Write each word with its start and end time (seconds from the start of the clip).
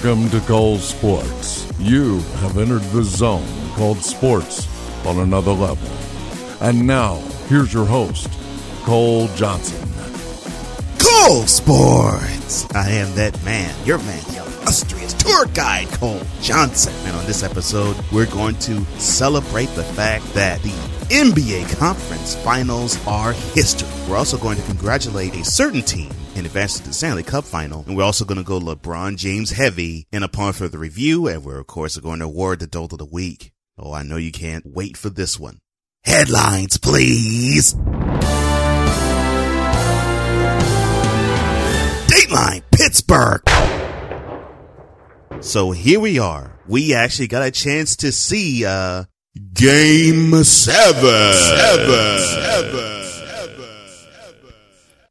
Welcome 0.00 0.30
to 0.30 0.40
Cole 0.46 0.78
Sports. 0.78 1.68
You 1.76 2.20
have 2.36 2.56
entered 2.56 2.82
the 2.92 3.02
zone 3.02 3.44
called 3.72 3.98
sports 3.98 4.68
on 5.04 5.18
another 5.18 5.50
level. 5.50 5.88
And 6.60 6.86
now, 6.86 7.16
here's 7.48 7.74
your 7.74 7.84
host, 7.84 8.30
Cole 8.84 9.26
Johnson. 9.34 9.88
Cole 11.00 11.48
Sports! 11.48 12.72
I 12.76 12.90
am 12.90 13.12
that 13.16 13.42
man, 13.44 13.74
your 13.84 13.98
man, 13.98 14.22
your 14.32 14.44
illustrious 14.44 15.14
tour 15.14 15.46
guide, 15.46 15.88
Cole 15.88 16.22
Johnson. 16.42 16.94
And 17.04 17.16
on 17.16 17.26
this 17.26 17.42
episode, 17.42 17.96
we're 18.12 18.26
going 18.26 18.54
to 18.60 18.84
celebrate 19.00 19.70
the 19.70 19.82
fact 19.82 20.32
that 20.34 20.62
the 20.62 20.70
NBA 21.10 21.76
Conference 21.76 22.36
Finals 22.36 23.04
are 23.04 23.32
history. 23.32 23.88
We're 24.08 24.16
also 24.16 24.38
going 24.38 24.58
to 24.58 24.64
congratulate 24.64 25.34
a 25.34 25.44
certain 25.44 25.82
team 25.82 26.12
in 26.38 26.46
advance 26.46 26.78
to 26.78 26.84
the 26.84 26.92
Stanley 26.92 27.24
Cup 27.24 27.44
final. 27.44 27.84
And 27.86 27.96
we're 27.96 28.04
also 28.04 28.24
going 28.24 28.38
to 28.38 28.44
go 28.44 28.60
LeBron 28.60 29.16
James 29.16 29.50
heavy 29.50 30.06
in 30.12 30.22
upon 30.22 30.52
further 30.52 30.78
review. 30.78 31.26
And 31.26 31.44
we're, 31.44 31.58
of 31.58 31.66
course, 31.66 31.96
going 31.96 32.20
to 32.20 32.26
award 32.26 32.60
the 32.60 32.68
Dolt 32.68 32.92
of 32.92 32.98
the 32.98 33.04
Week. 33.04 33.52
Oh, 33.76 33.92
I 33.92 34.04
know 34.04 34.16
you 34.16 34.30
can't 34.30 34.64
wait 34.64 34.96
for 34.96 35.10
this 35.10 35.38
one. 35.38 35.58
Headlines, 36.04 36.78
please. 36.78 37.74
Dateline, 42.06 42.62
Pittsburgh. 42.70 43.42
So 45.42 45.72
here 45.72 46.00
we 46.00 46.18
are. 46.18 46.58
We 46.66 46.94
actually 46.94 47.28
got 47.28 47.42
a 47.42 47.50
chance 47.50 47.96
to 47.96 48.12
see, 48.12 48.64
uh, 48.64 49.04
game 49.54 50.44
seven. 50.44 51.32
Seven. 51.34 52.18
Seven 52.18 53.07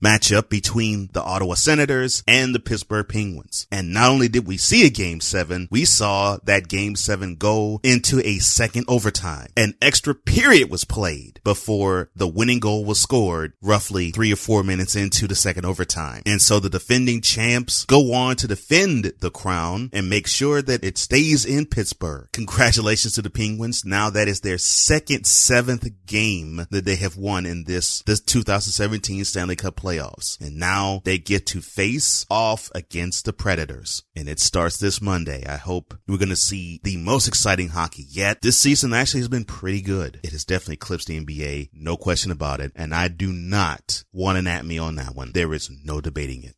matchup 0.04 0.50
between 0.50 1.10
the 1.14 1.24
Ottawa 1.24 1.56
Senators 1.56 2.24
and 2.28 2.54
the 2.54 2.60
Pittsburgh 2.60 3.08
Penguins. 3.08 3.68
And 3.72 3.94
not 3.94 4.10
only 4.10 4.28
did 4.28 4.48
we 4.48 4.58
see 4.58 4.86
a 4.86 4.90
game 4.90 5.20
seven, 5.20 5.68
we 5.72 5.86
saw 5.86 6.38
that 6.44 6.68
game 6.68 6.96
seven 6.96 7.36
go 7.36 7.80
into 7.84 8.20
a 8.26 8.38
second 8.40 8.86
overtime. 8.88 9.48
An 9.56 9.74
extra 9.82 10.16
period 10.16 10.70
was 10.70 10.86
played 10.86 11.40
before 11.44 12.10
the 12.16 12.28
winning 12.28 12.60
goal 12.60 12.86
was 12.86 13.00
scored 13.00 13.54
roughly 13.62 14.12
three 14.12 14.32
or 14.32 14.36
four 14.36 14.64
minutes 14.64 14.96
into 14.96 15.28
the 15.28 15.36
second 15.36 15.66
overtime. 15.66 16.22
And 16.26 16.42
so 16.42 16.60
the 16.60 16.70
defending 16.70 17.22
champs 17.22 17.86
go 17.86 18.14
on 18.14 18.36
to 18.38 18.48
defend 18.48 19.14
the 19.20 19.32
crown 19.32 19.90
and 19.94 20.10
make 20.10 20.28
sure 20.28 20.62
that 20.62 20.84
it 20.84 20.98
stays 20.98 21.46
in 21.46 21.66
Pittsburgh. 21.66 22.28
Congratulations 22.34 23.14
to 23.14 23.22
the 23.22 23.30
Penguins. 23.30 23.86
Now 23.86 24.10
that 24.10 24.28
is 24.28 24.42
their 24.42 24.58
second 24.58 25.26
seventh 25.26 25.88
game 26.06 26.68
that 26.70 26.86
they 26.86 26.96
have 26.96 27.18
won 27.18 27.46
in 27.46 27.64
this, 27.64 28.02
this 28.04 28.20
2017 28.20 29.26
Stanley 29.26 29.56
Cup 29.56 29.76
playoffs. 29.88 30.40
And 30.42 30.58
now 30.58 31.02
they 31.06 31.18
get 31.18 31.46
to 31.48 31.62
face 31.62 32.26
off 32.30 32.70
against 32.76 33.26
the 33.26 33.34
Predators. 33.34 34.04
And 34.16 34.28
it 34.28 34.40
starts 34.40 34.78
this 34.78 35.02
Monday. 35.02 35.46
I 35.48 35.58
hope 35.58 35.98
we're 36.08 36.18
going 36.18 36.30
to 36.30 36.36
see 36.36 36.80
the 36.84 36.98
most 36.98 37.28
exciting 37.28 37.70
hockey 37.70 38.06
yet. 38.10 38.42
This 38.42 38.58
season 38.58 38.94
actually 38.94 39.22
has 39.22 39.30
been 39.30 39.46
pretty 39.46 39.82
good. 39.82 40.20
It 40.24 40.32
has 40.32 40.46
definitely 40.46 40.76
eclipsed 40.76 41.08
the 41.08 41.24
NBA. 41.24 41.70
No 41.74 41.96
question 41.96 42.32
about 42.32 42.60
it. 42.60 42.72
And 42.76 42.94
I 42.94 43.08
do 43.08 43.32
not 43.32 44.04
want 44.12 44.38
an 44.38 44.48
at 44.48 44.66
me 44.66 44.78
on 44.78 44.96
that 44.96 45.16
one. 45.16 45.32
There 45.34 45.54
is 45.54 45.70
no 45.84 46.02
debating 46.02 46.44
it. 46.44 46.56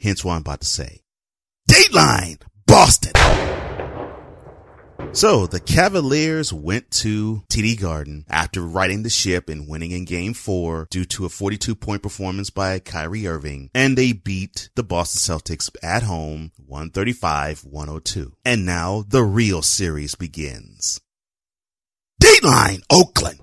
Hence 0.00 0.24
what 0.24 0.34
I'm 0.34 0.40
about 0.40 0.60
to 0.60 0.66
say. 0.66 1.02
Dateline, 1.70 2.40
Boston. 2.66 3.12
So 5.12 5.46
the 5.46 5.60
Cavaliers 5.60 6.52
went 6.52 6.90
to 7.02 7.42
TD 7.48 7.80
Garden 7.80 8.24
after 8.28 8.60
riding 8.60 9.02
the 9.02 9.10
ship 9.10 9.48
and 9.48 9.66
winning 9.68 9.90
in 9.90 10.04
game 10.04 10.34
four 10.34 10.86
due 10.90 11.04
to 11.06 11.24
a 11.24 11.30
42 11.30 11.74
point 11.74 12.02
performance 12.02 12.50
by 12.50 12.78
Kyrie 12.78 13.26
Irving. 13.26 13.70
And 13.74 13.96
they 13.96 14.12
beat 14.12 14.68
the 14.74 14.82
Boston 14.82 15.20
Celtics 15.20 15.70
at 15.82 16.02
home 16.02 16.52
135-102. 16.70 18.32
And 18.44 18.66
now 18.66 19.04
the 19.08 19.22
real 19.22 19.62
series 19.62 20.14
begins. 20.14 21.00
Dateline 22.22 22.82
Oakland. 22.90 23.40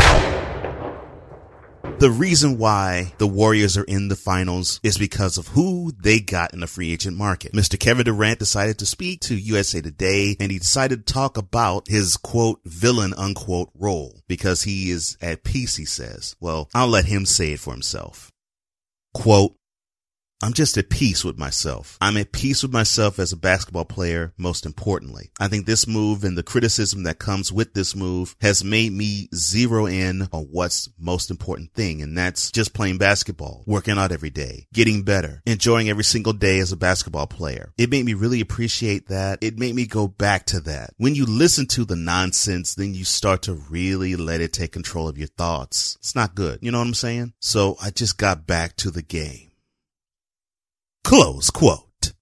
The 1.99 2.11
reason 2.11 2.57
why 2.57 3.13
the 3.17 3.27
Warriors 3.27 3.77
are 3.77 3.85
in 3.85 4.09
the 4.09 4.15
finals 4.15 4.79
is 4.83 4.97
because 4.97 5.37
of 5.37 5.49
who 5.49 5.93
they 5.97 6.19
got 6.19 6.53
in 6.53 6.59
the 6.59 6.67
free 6.67 6.91
agent 6.91 7.15
market. 7.15 7.53
Mr. 7.53 7.79
Kevin 7.79 8.05
Durant 8.05 8.39
decided 8.39 8.77
to 8.79 8.85
speak 8.85 9.21
to 9.21 9.35
USA 9.35 9.79
Today 9.81 10.35
and 10.39 10.51
he 10.51 10.59
decided 10.59 11.07
to 11.07 11.13
talk 11.13 11.37
about 11.37 11.87
his 11.87 12.17
quote 12.17 12.59
villain 12.65 13.13
unquote 13.15 13.69
role 13.73 14.21
because 14.27 14.63
he 14.63 14.89
is 14.89 15.17
at 15.21 15.43
peace, 15.45 15.77
he 15.77 15.85
says. 15.85 16.35
Well, 16.41 16.69
I'll 16.73 16.89
let 16.89 17.05
him 17.05 17.25
say 17.25 17.53
it 17.53 17.61
for 17.61 17.71
himself. 17.71 18.31
Quote, 19.13 19.55
I'm 20.43 20.51
just 20.51 20.77
at 20.77 20.89
peace 20.89 21.23
with 21.23 21.39
myself. 21.39 21.97
I'm 22.01 22.17
at 22.17 22.33
peace 22.33 22.63
with 22.63 22.73
myself 22.73 23.17
as 23.17 23.31
a 23.31 23.37
basketball 23.37 23.85
player, 23.85 24.33
most 24.37 24.65
importantly. 24.65 25.31
I 25.39 25.47
think 25.47 25.65
this 25.65 25.87
move 25.87 26.25
and 26.25 26.37
the 26.37 26.43
criticism 26.43 27.03
that 27.03 27.17
comes 27.17 27.49
with 27.49 27.73
this 27.73 27.95
move 27.95 28.35
has 28.41 28.61
made 28.61 28.91
me 28.91 29.29
zero 29.33 29.85
in 29.85 30.27
on 30.33 30.49
what's 30.51 30.89
most 30.99 31.31
important 31.31 31.71
thing. 31.73 32.01
And 32.01 32.17
that's 32.17 32.51
just 32.51 32.73
playing 32.73 32.97
basketball, 32.97 33.63
working 33.65 33.97
out 33.97 34.11
every 34.11 34.31
day, 34.31 34.67
getting 34.73 35.03
better, 35.03 35.41
enjoying 35.45 35.87
every 35.87 36.03
single 36.03 36.33
day 36.33 36.59
as 36.59 36.73
a 36.73 36.77
basketball 36.77 37.27
player. 37.27 37.71
It 37.77 37.89
made 37.89 38.03
me 38.03 38.13
really 38.13 38.41
appreciate 38.41 39.07
that. 39.07 39.39
It 39.41 39.57
made 39.57 39.75
me 39.75 39.85
go 39.85 40.09
back 40.09 40.45
to 40.47 40.59
that. 40.59 40.89
When 40.97 41.15
you 41.15 41.25
listen 41.25 41.67
to 41.67 41.85
the 41.85 41.95
nonsense, 41.95 42.75
then 42.75 42.93
you 42.93 43.05
start 43.05 43.43
to 43.43 43.53
really 43.53 44.17
let 44.17 44.41
it 44.41 44.51
take 44.51 44.73
control 44.73 45.07
of 45.07 45.17
your 45.17 45.27
thoughts. 45.27 45.95
It's 46.01 46.15
not 46.15 46.35
good. 46.35 46.59
You 46.61 46.73
know 46.73 46.79
what 46.79 46.87
I'm 46.87 46.93
saying? 46.95 47.31
So 47.39 47.77
I 47.81 47.91
just 47.91 48.17
got 48.17 48.45
back 48.45 48.75
to 48.75 48.91
the 48.91 49.01
game. 49.01 49.51
Close 51.03 51.49
quote. 51.49 52.13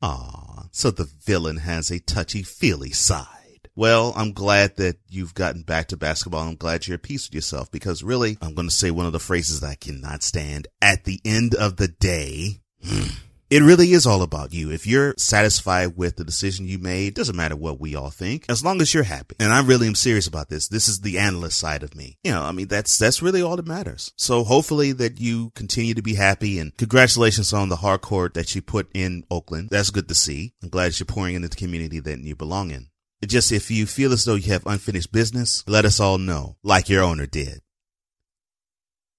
Ah, 0.00 0.66
so 0.72 0.90
the 0.90 1.08
villain 1.24 1.58
has 1.58 1.90
a 1.90 2.00
touchy-feely 2.00 2.90
side. 2.90 3.68
Well, 3.74 4.12
I'm 4.16 4.32
glad 4.32 4.76
that 4.76 4.96
you've 5.08 5.34
gotten 5.34 5.62
back 5.62 5.88
to 5.88 5.96
basketball. 5.96 6.46
I'm 6.46 6.56
glad 6.56 6.86
you're 6.86 6.96
at 6.96 7.02
peace 7.02 7.28
with 7.28 7.34
yourself 7.34 7.70
because 7.70 8.02
really, 8.02 8.36
I'm 8.42 8.54
going 8.54 8.68
to 8.68 8.74
say 8.74 8.90
one 8.90 9.06
of 9.06 9.12
the 9.12 9.18
phrases 9.18 9.60
that 9.60 9.68
I 9.68 9.74
cannot 9.76 10.22
stand. 10.22 10.68
At 10.82 11.04
the 11.04 11.20
end 11.24 11.54
of 11.54 11.76
the 11.76 11.88
day, 11.88 12.60
hmm, 12.84 13.06
it 13.52 13.62
really 13.62 13.92
is 13.92 14.06
all 14.06 14.22
about 14.22 14.54
you. 14.54 14.70
If 14.70 14.86
you're 14.86 15.12
satisfied 15.18 15.94
with 15.94 16.16
the 16.16 16.24
decision 16.24 16.66
you 16.66 16.78
made, 16.78 17.12
doesn't 17.12 17.36
matter 17.36 17.54
what 17.54 17.78
we 17.78 17.94
all 17.94 18.08
think, 18.08 18.46
as 18.48 18.64
long 18.64 18.80
as 18.80 18.94
you're 18.94 19.02
happy. 19.02 19.36
And 19.38 19.52
I 19.52 19.60
really 19.60 19.86
am 19.86 19.94
serious 19.94 20.26
about 20.26 20.48
this. 20.48 20.68
This 20.68 20.88
is 20.88 21.02
the 21.02 21.18
analyst 21.18 21.58
side 21.58 21.82
of 21.82 21.94
me. 21.94 22.16
You 22.24 22.32
know, 22.32 22.40
I 22.40 22.52
mean, 22.52 22.68
that's, 22.68 22.96
that's 22.96 23.20
really 23.20 23.42
all 23.42 23.56
that 23.56 23.66
matters. 23.66 24.10
So 24.16 24.42
hopefully 24.42 24.92
that 24.92 25.20
you 25.20 25.50
continue 25.50 25.92
to 25.92 26.00
be 26.00 26.14
happy 26.14 26.58
and 26.58 26.74
congratulations 26.78 27.52
on 27.52 27.68
the 27.68 27.76
hard 27.76 28.00
court 28.00 28.32
that 28.32 28.54
you 28.54 28.62
put 28.62 28.88
in 28.94 29.22
Oakland. 29.30 29.68
That's 29.68 29.90
good 29.90 30.08
to 30.08 30.14
see. 30.14 30.54
I'm 30.62 30.70
glad 30.70 30.98
you're 30.98 31.04
pouring 31.04 31.34
into 31.34 31.48
the 31.48 31.56
community 31.56 32.00
that 32.00 32.20
you 32.20 32.34
belong 32.34 32.70
in. 32.70 32.86
Just 33.22 33.52
if 33.52 33.70
you 33.70 33.84
feel 33.84 34.14
as 34.14 34.24
though 34.24 34.34
you 34.34 34.50
have 34.54 34.66
unfinished 34.66 35.12
business, 35.12 35.62
let 35.68 35.84
us 35.84 36.00
all 36.00 36.16
know, 36.16 36.56
like 36.62 36.88
your 36.88 37.02
owner 37.02 37.26
did. 37.26 37.60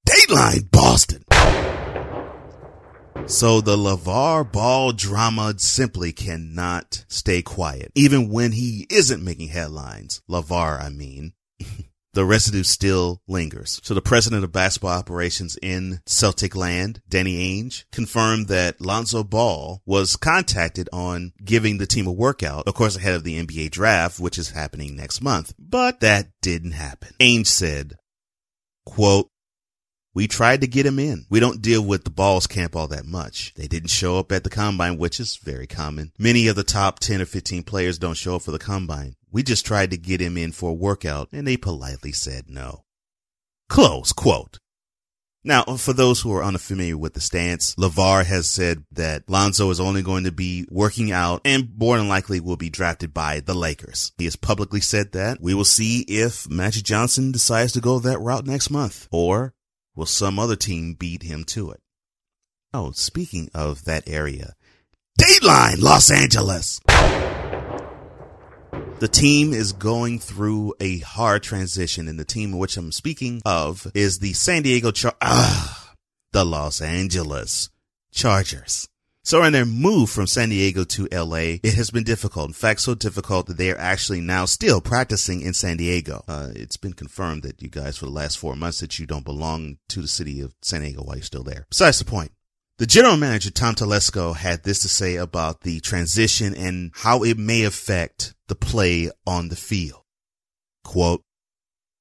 Dateline 0.09 0.71
Boston. 0.71 1.23
So 3.27 3.61
the 3.61 3.77
LeVar 3.77 4.51
Ball 4.51 4.91
drama 4.91 5.53
simply 5.57 6.11
cannot 6.11 7.05
stay 7.07 7.41
quiet. 7.41 7.91
Even 7.95 8.29
when 8.29 8.51
he 8.51 8.85
isn't 8.89 9.23
making 9.23 9.49
headlines. 9.49 10.21
LeVar, 10.29 10.81
I 10.81 10.89
mean. 10.89 11.33
the 12.13 12.25
residue 12.25 12.63
still 12.63 13.21
lingers. 13.27 13.79
So 13.83 13.93
the 13.93 14.01
president 14.01 14.43
of 14.43 14.51
basketball 14.51 14.97
operations 14.97 15.57
in 15.61 16.01
Celtic 16.05 16.55
land, 16.55 17.01
Danny 17.09 17.61
Ainge, 17.61 17.85
confirmed 17.91 18.47
that 18.47 18.81
Lonzo 18.81 19.23
Ball 19.23 19.81
was 19.85 20.15
contacted 20.15 20.89
on 20.93 21.33
giving 21.43 21.77
the 21.77 21.87
team 21.87 22.07
a 22.07 22.11
workout, 22.11 22.67
of 22.67 22.75
course, 22.75 22.95
ahead 22.97 23.15
of 23.15 23.23
the 23.23 23.43
NBA 23.43 23.71
draft, 23.71 24.19
which 24.19 24.37
is 24.37 24.51
happening 24.51 24.95
next 24.95 25.21
month. 25.21 25.53
But 25.57 26.01
that 26.01 26.27
didn't 26.41 26.71
happen. 26.71 27.13
Ainge 27.19 27.47
said, 27.47 27.95
quote, 28.85 29.29
we 30.13 30.27
tried 30.27 30.61
to 30.61 30.67
get 30.67 30.85
him 30.85 30.99
in. 30.99 31.25
We 31.29 31.39
don't 31.39 31.61
deal 31.61 31.83
with 31.83 32.03
the 32.03 32.09
balls 32.09 32.47
camp 32.47 32.75
all 32.75 32.87
that 32.87 33.05
much. 33.05 33.53
They 33.55 33.67
didn't 33.67 33.89
show 33.89 34.19
up 34.19 34.31
at 34.31 34.43
the 34.43 34.49
combine, 34.49 34.97
which 34.97 35.19
is 35.19 35.37
very 35.37 35.67
common. 35.67 36.11
Many 36.19 36.47
of 36.47 36.55
the 36.55 36.63
top 36.63 36.99
10 36.99 37.21
or 37.21 37.25
15 37.25 37.63
players 37.63 37.97
don't 37.97 38.17
show 38.17 38.35
up 38.35 38.43
for 38.43 38.51
the 38.51 38.59
combine. 38.59 39.15
We 39.31 39.41
just 39.41 39.65
tried 39.65 39.91
to 39.91 39.97
get 39.97 40.21
him 40.21 40.37
in 40.37 40.51
for 40.51 40.69
a 40.69 40.75
workout 40.75 41.29
and 41.31 41.47
they 41.47 41.57
politely 41.57 42.11
said 42.11 42.45
no. 42.47 42.83
Close 43.69 44.13
quote. 44.13 44.59
Now, 45.45 45.63
for 45.63 45.91
those 45.91 46.21
who 46.21 46.33
are 46.33 46.43
unfamiliar 46.43 46.95
with 46.95 47.15
the 47.15 47.19
stance, 47.19 47.75
LeVar 47.75 48.23
has 48.25 48.47
said 48.47 48.85
that 48.93 49.29
Lonzo 49.29 49.69
is 49.71 49.79
only 49.79 50.01
going 50.01 50.23
to 50.23 50.31
be 50.31 50.65
working 50.69 51.11
out 51.11 51.41
and 51.43 51.69
more 51.75 51.97
than 51.97 52.07
likely 52.07 52.39
will 52.39 52.55
be 52.55 52.69
drafted 52.69 53.13
by 53.13 53.41
the 53.41 53.53
Lakers. 53.53 54.13
He 54.17 54.23
has 54.23 54.37
publicly 54.37 54.79
said 54.79 55.11
that. 55.11 55.41
We 55.41 55.53
will 55.53 55.65
see 55.65 56.01
if 56.07 56.49
Magic 56.49 56.83
Johnson 56.83 57.33
decides 57.33 57.73
to 57.73 57.81
go 57.81 57.99
that 57.99 58.19
route 58.19 58.47
next 58.47 58.69
month 58.69 59.09
or 59.11 59.53
Will 59.95 60.05
some 60.05 60.39
other 60.39 60.55
team 60.55 60.95
beat 60.95 61.23
him 61.23 61.43
to 61.45 61.71
it? 61.71 61.81
Oh, 62.73 62.91
speaking 62.91 63.49
of 63.53 63.85
that 63.85 64.07
area, 64.07 64.53
Dateline 65.19 65.81
Los 65.81 66.09
Angeles. 66.09 66.79
The 68.99 69.07
team 69.07 69.53
is 69.53 69.73
going 69.73 70.17
through 70.19 70.73
a 70.79 70.99
hard 70.99 71.43
transition, 71.43 72.07
and 72.07 72.19
the 72.19 72.25
team 72.25 72.57
which 72.57 72.77
I'm 72.77 72.91
speaking 72.91 73.41
of 73.45 73.85
is 73.93 74.19
the 74.19 74.33
San 74.33 74.63
Diego 74.63 74.91
Char- 74.91 75.15
ah, 75.21 75.93
the 76.31 76.43
Los 76.43 76.81
Angeles 76.81 77.69
Chargers. 78.11 78.87
So 79.25 79.41
in 79.43 79.53
their 79.53 79.65
move 79.65 80.09
from 80.09 80.27
San 80.27 80.49
Diego 80.49 80.83
to 80.83 81.07
LA, 81.09 81.59
it 81.63 81.75
has 81.75 81.91
been 81.91 82.03
difficult. 82.03 82.47
In 82.47 82.53
fact, 82.53 82.81
so 82.81 82.93
difficult 82.93 83.47
that 83.47 83.55
they 83.55 83.71
are 83.71 83.77
actually 83.77 84.19
now 84.19 84.43
still 84.43 84.81
practicing 84.81 85.39
in 85.39 85.53
San 85.53 85.77
Diego. 85.77 86.25
Uh, 86.27 86.49
it's 86.53 86.75
been 86.75 86.91
confirmed 86.91 87.43
that 87.43 87.61
you 87.61 87.69
guys 87.69 87.97
for 87.97 88.05
the 88.05 88.11
last 88.11 88.37
four 88.37 88.57
months 88.57 88.81
that 88.81 88.99
you 88.99 89.05
don't 89.05 89.23
belong 89.23 89.77
to 89.87 90.01
the 90.01 90.09
city 90.09 90.41
of 90.41 90.53
San 90.61 90.81
Diego 90.81 91.03
while 91.03 91.15
you're 91.15 91.23
still 91.23 91.43
there. 91.43 91.65
Besides 91.69 91.99
the 91.99 92.05
point. 92.05 92.33
The 92.79 92.85
general 92.85 93.15
manager, 93.15 93.49
Tom 93.49 93.75
Telesco, 93.75 94.35
had 94.35 94.63
this 94.63 94.79
to 94.79 94.89
say 94.89 95.15
about 95.15 95.61
the 95.61 95.79
transition 95.79 96.53
and 96.53 96.91
how 96.93 97.23
it 97.23 97.37
may 97.37 97.63
affect 97.63 98.33
the 98.47 98.55
play 98.55 99.09
on 99.25 99.47
the 99.47 99.55
field. 99.55 100.01
Quote, 100.83 101.23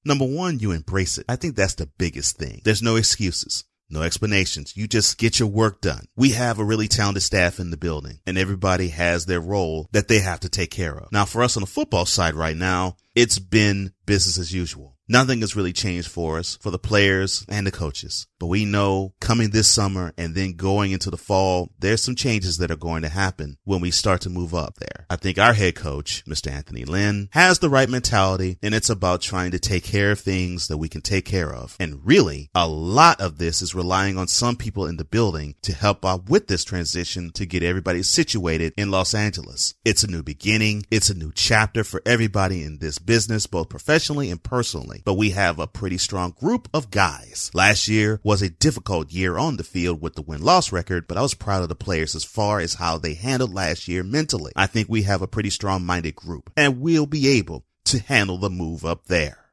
Number 0.05 0.25
one, 0.25 0.59
you 0.59 0.73
embrace 0.73 1.19
it. 1.19 1.27
I 1.29 1.37
think 1.37 1.55
that's 1.55 1.75
the 1.75 1.87
biggest 1.99 2.37
thing. 2.37 2.63
There's 2.65 2.83
no 2.83 2.97
excuses. 2.97 3.65
No 3.93 4.03
explanations. 4.03 4.75
You 4.75 4.89
just 4.89 5.19
get 5.19 5.39
your 5.39 5.49
work 5.49 5.83
done. 5.83 6.07
We 6.17 6.31
have 6.31 6.59
a 6.59 6.65
really 6.65 6.89
talented 6.89 7.23
staff 7.23 7.61
in 7.61 7.71
the 7.71 7.77
building 7.77 8.21
and 8.27 8.39
everybody 8.39 8.89
has 8.89 9.27
their 9.27 9.41
role 9.41 9.89
that 9.93 10.09
they 10.09 10.21
have 10.21 10.41
to 10.41 10.49
take 10.49 10.71
care 10.71 10.99
of. 10.99 11.13
Now 11.13 11.27
for 11.27 11.43
us 11.43 11.59
on 11.59 11.61
the 11.61 11.67
football 11.67 12.07
side 12.07 12.35
right 12.35 12.57
now, 12.57 12.97
it's 13.15 13.39
been 13.39 13.93
business 14.07 14.39
as 14.39 14.53
usual. 14.53 14.97
Nothing 15.09 15.41
has 15.41 15.55
really 15.55 15.75
changed 15.75 16.09
for 16.09 16.39
us, 16.39 16.57
for 16.63 16.71
the 16.71 16.79
players 16.79 17.45
and 17.49 17.67
the 17.67 17.71
coaches. 17.71 18.27
But 18.43 18.49
we 18.49 18.65
know 18.65 19.15
coming 19.21 19.51
this 19.51 19.69
summer 19.69 20.13
and 20.19 20.35
then 20.35 20.55
going 20.55 20.91
into 20.91 21.11
the 21.11 21.17
fall, 21.17 21.71
there's 21.79 22.03
some 22.03 22.17
changes 22.17 22.59
that 22.59 22.73
are 22.73 22.77
going 22.77 23.03
to 23.03 23.09
happen 23.09 23.57
when 23.63 23.81
we 23.81 23.93
start 23.93 24.21
to 24.23 24.31
move 24.31 24.53
up 24.53 24.79
there. 24.81 25.07
I 25.09 25.15
think 25.15 25.39
our 25.39 25.53
head 25.53 25.77
coach, 25.77 26.25
Mr. 26.25 26.51
Anthony 26.51 26.85
Lynn, 26.85 27.29
has 27.31 27.61
the 27.61 27.71
right 27.71 27.89
mentality 27.89 28.59
and 28.61 28.75
it's 28.75 28.91
about 28.91 29.21
trying 29.21 29.53
to 29.53 29.61
take 29.61 29.85
care 29.85 30.11
of 30.11 30.19
things 30.19 30.67
that 30.67 30.79
we 30.79 30.89
can 30.89 31.03
take 31.03 31.25
care 31.25 31.55
of. 31.55 31.77
And 31.79 32.05
really, 32.05 32.51
a 32.53 32.67
lot 32.67 33.21
of 33.21 33.39
this 33.39 33.63
is 33.63 33.77
relying 33.77 34.19
on 34.19 34.27
some 34.27 34.57
people 34.57 34.87
in 34.87 34.97
the 34.97 35.05
building 35.05 35.55
to 35.63 35.73
help 35.73 36.05
out 36.05 36.29
with 36.29 36.49
this 36.49 36.65
transition 36.65 37.31
to 37.35 37.47
get 37.47 37.63
everybody 37.63 38.03
situated 38.03 38.75
in 38.77 38.91
Los 38.91 39.15
Angeles. 39.15 39.75
It's 39.85 40.03
a 40.03 40.11
new 40.11 40.25
beginning. 40.25 40.85
It's 40.91 41.11
a 41.11 41.15
new 41.15 41.31
chapter 41.33 41.85
for 41.85 42.03
everybody 42.05 42.65
in 42.65 42.79
this 42.79 42.99
business, 42.99 43.47
both 43.47 43.69
professionally 43.69 44.31
and 44.31 44.43
personally. 44.43 45.03
But 45.05 45.15
we 45.15 45.31
have 45.31 45.61
a 45.61 45.69
pretty 45.69 45.99
strong 45.99 46.33
group 46.33 46.69
of 46.75 46.91
guys. 46.91 47.49
Last 47.55 47.87
year 47.87 48.21
a 48.41 48.49
difficult 48.49 49.13
year 49.13 49.37
on 49.37 49.57
the 49.57 49.65
field 49.65 50.01
with 50.01 50.15
the 50.15 50.23
win-loss 50.23 50.73
record, 50.73 51.07
but 51.07 51.19
I 51.19 51.23
was 51.23 51.35
proud 51.35 51.63
of 51.63 51.69
the 51.69 51.75
players 51.75 52.15
as 52.15 52.25
far 52.25 52.61
as 52.61 52.75
how 52.75 52.97
they 52.97 53.15
handled 53.15 53.53
last 53.53 53.89
year 53.89 54.03
mentally. 54.03 54.53
I 54.57 54.67
think 54.67 54.89
we 54.89 55.03
have 55.03 55.21
a 55.21 55.27
pretty 55.27 55.51
strong 55.51 55.85
minded 55.85 56.17
group 56.17 56.51
and 56.57 56.81
we'll 56.81 57.07
be 57.07 57.29
able 57.37 57.67
to 57.87 57.99
handle 57.99 58.39
the 58.39 58.49
move 58.49 58.85
up 58.85 59.07
there. 59.07 59.51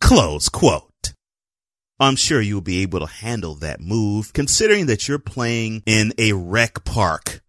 Close 0.00 0.48
quote. 0.48 1.12
I'm 1.98 2.16
sure 2.16 2.40
you'll 2.40 2.60
be 2.60 2.82
able 2.82 3.00
to 3.00 3.06
handle 3.06 3.54
that 3.56 3.80
move 3.80 4.32
considering 4.32 4.86
that 4.86 5.08
you're 5.08 5.18
playing 5.18 5.82
in 5.86 6.12
a 6.18 6.32
rec 6.32 6.84
park. 6.84 7.40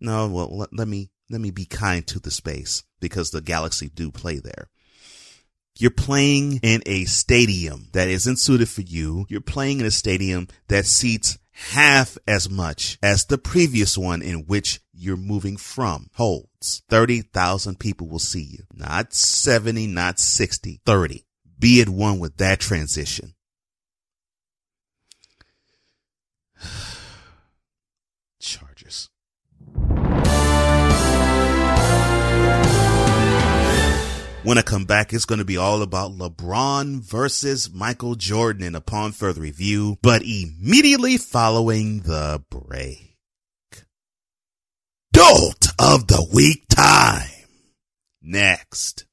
No, 0.00 0.26
well, 0.28 0.56
let, 0.56 0.74
let 0.74 0.88
me, 0.88 1.10
let 1.30 1.40
me 1.40 1.50
be 1.50 1.66
kind 1.66 2.06
to 2.06 2.18
the 2.18 2.30
space 2.30 2.84
because 3.00 3.30
the 3.30 3.40
Galaxy 3.40 3.88
do 3.88 4.10
play 4.10 4.38
there. 4.38 4.68
You're 5.80 5.92
playing 5.92 6.58
in 6.64 6.82
a 6.86 7.04
stadium 7.04 7.86
that 7.92 8.08
isn't 8.08 8.38
suited 8.38 8.68
for 8.68 8.80
you. 8.80 9.26
You're 9.28 9.40
playing 9.40 9.78
in 9.78 9.86
a 9.86 9.92
stadium 9.92 10.48
that 10.66 10.86
seats 10.86 11.38
half 11.52 12.18
as 12.26 12.50
much 12.50 12.98
as 13.00 13.24
the 13.24 13.38
previous 13.38 13.96
one 13.96 14.20
in 14.20 14.46
which 14.46 14.80
you're 14.92 15.16
moving 15.16 15.56
from 15.56 16.10
holds. 16.14 16.82
30,000 16.88 17.78
people 17.78 18.08
will 18.08 18.18
see 18.18 18.42
you. 18.42 18.64
Not 18.74 19.14
70, 19.14 19.86
not 19.86 20.18
60, 20.18 20.80
30. 20.84 21.24
Be 21.60 21.80
at 21.80 21.88
one 21.88 22.18
with 22.18 22.38
that 22.38 22.58
transition. 22.58 23.34
When 34.48 34.56
I 34.56 34.62
come 34.62 34.86
back, 34.86 35.12
it's 35.12 35.26
going 35.26 35.40
to 35.40 35.44
be 35.44 35.58
all 35.58 35.82
about 35.82 36.12
LeBron 36.12 37.02
versus 37.02 37.70
Michael 37.70 38.14
Jordan 38.14 38.62
and 38.62 38.74
upon 38.74 39.12
further 39.12 39.42
review, 39.42 39.98
but 40.00 40.22
immediately 40.22 41.18
following 41.18 42.00
the 42.00 42.42
break. 42.48 43.14
Dolt 45.12 45.66
of 45.78 46.06
the 46.06 46.26
week 46.32 46.64
time. 46.70 47.28
Next. 48.22 49.04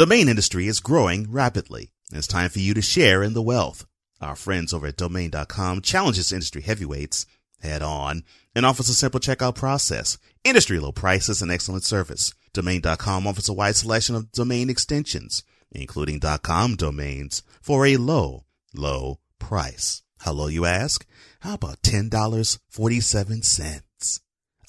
Domain 0.00 0.28
industry 0.30 0.66
is 0.66 0.80
growing 0.80 1.30
rapidly. 1.30 1.92
And 2.08 2.16
it's 2.16 2.26
time 2.26 2.48
for 2.48 2.58
you 2.58 2.72
to 2.72 2.80
share 2.80 3.22
in 3.22 3.34
the 3.34 3.42
wealth. 3.42 3.84
Our 4.18 4.34
friends 4.34 4.72
over 4.72 4.86
at 4.86 4.96
domain.com 4.96 5.82
challenges 5.82 6.32
industry 6.32 6.62
heavyweights 6.62 7.26
head 7.60 7.82
on 7.82 8.24
and 8.54 8.64
offers 8.64 8.88
a 8.88 8.94
simple 8.94 9.20
checkout 9.20 9.56
process, 9.56 10.16
industry 10.42 10.80
low 10.80 10.90
prices 10.90 11.42
and 11.42 11.52
excellent 11.52 11.84
service. 11.84 12.32
Domain.com 12.54 13.26
offers 13.26 13.50
a 13.50 13.52
wide 13.52 13.76
selection 13.76 14.14
of 14.14 14.32
domain 14.32 14.70
extensions, 14.70 15.42
including 15.70 16.18
.com 16.42 16.76
domains 16.76 17.42
for 17.60 17.84
a 17.84 17.98
low, 17.98 18.46
low 18.74 19.18
price. 19.38 20.00
How 20.20 20.32
low 20.32 20.46
you 20.46 20.64
ask? 20.64 21.06
How 21.40 21.52
about 21.52 21.82
$10.47 21.82 24.20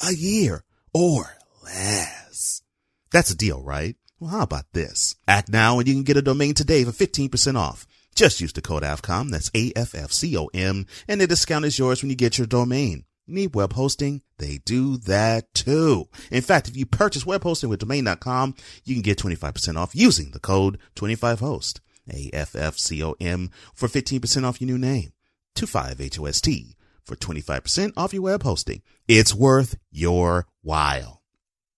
a 0.05 0.13
year 0.13 0.65
or 0.93 1.37
less? 1.63 2.63
That's 3.11 3.31
a 3.31 3.37
deal, 3.37 3.63
right? 3.63 3.95
Well, 4.21 4.29
how 4.29 4.43
about 4.43 4.71
this? 4.73 5.15
Act 5.27 5.49
now 5.49 5.79
and 5.79 5.87
you 5.87 5.95
can 5.95 6.03
get 6.03 6.15
a 6.15 6.21
domain 6.21 6.53
today 6.53 6.83
for 6.83 6.91
15% 6.91 7.57
off. 7.57 7.87
Just 8.13 8.39
use 8.39 8.53
the 8.53 8.61
code 8.61 8.83
AFFCOM, 8.83 9.31
that's 9.31 9.49
A-F-F-C-O-M, 9.55 10.85
and 11.07 11.21
the 11.21 11.25
discount 11.25 11.65
is 11.65 11.79
yours 11.79 12.03
when 12.03 12.11
you 12.11 12.15
get 12.15 12.37
your 12.37 12.45
domain. 12.45 13.05
Need 13.25 13.55
web 13.55 13.73
hosting? 13.73 14.21
They 14.37 14.59
do 14.63 14.97
that 14.97 15.51
too. 15.55 16.07
In 16.29 16.43
fact, 16.43 16.67
if 16.67 16.77
you 16.77 16.85
purchase 16.85 17.25
web 17.25 17.41
hosting 17.41 17.71
with 17.71 17.79
domain.com, 17.79 18.53
you 18.83 18.93
can 18.93 19.01
get 19.01 19.17
25% 19.17 19.75
off 19.75 19.95
using 19.95 20.29
the 20.31 20.39
code 20.39 20.77
25host, 20.95 21.79
A-F-F-C-O-M, 22.07 23.49
for 23.73 23.87
15% 23.87 24.43
off 24.43 24.61
your 24.61 24.67
new 24.67 24.77
name. 24.77 25.13
25HOST 25.55 26.75
for 27.03 27.15
25% 27.15 27.93
off 27.97 28.13
your 28.13 28.21
web 28.21 28.43
hosting. 28.43 28.83
It's 29.07 29.33
worth 29.33 29.77
your 29.89 30.45
while. 30.61 31.23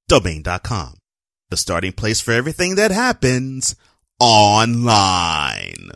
Domain.com 0.10 0.96
the 1.54 1.58
starting 1.58 1.92
place 1.92 2.20
for 2.20 2.32
everything 2.32 2.74
that 2.74 2.90
happens 2.90 3.76
online. 4.20 5.92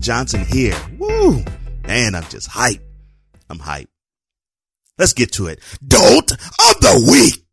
Johnson 0.00 0.44
here. 0.44 0.76
Woo! 0.98 1.44
I'm 1.84 2.24
just 2.24 2.48
hype. 2.48 2.82
I'm 3.50 3.58
hype. 3.58 3.88
Let's 4.98 5.12
get 5.12 5.32
to 5.32 5.46
it. 5.46 5.60
Dolt 5.86 6.32
of 6.32 6.80
the 6.80 7.06
week! 7.10 7.44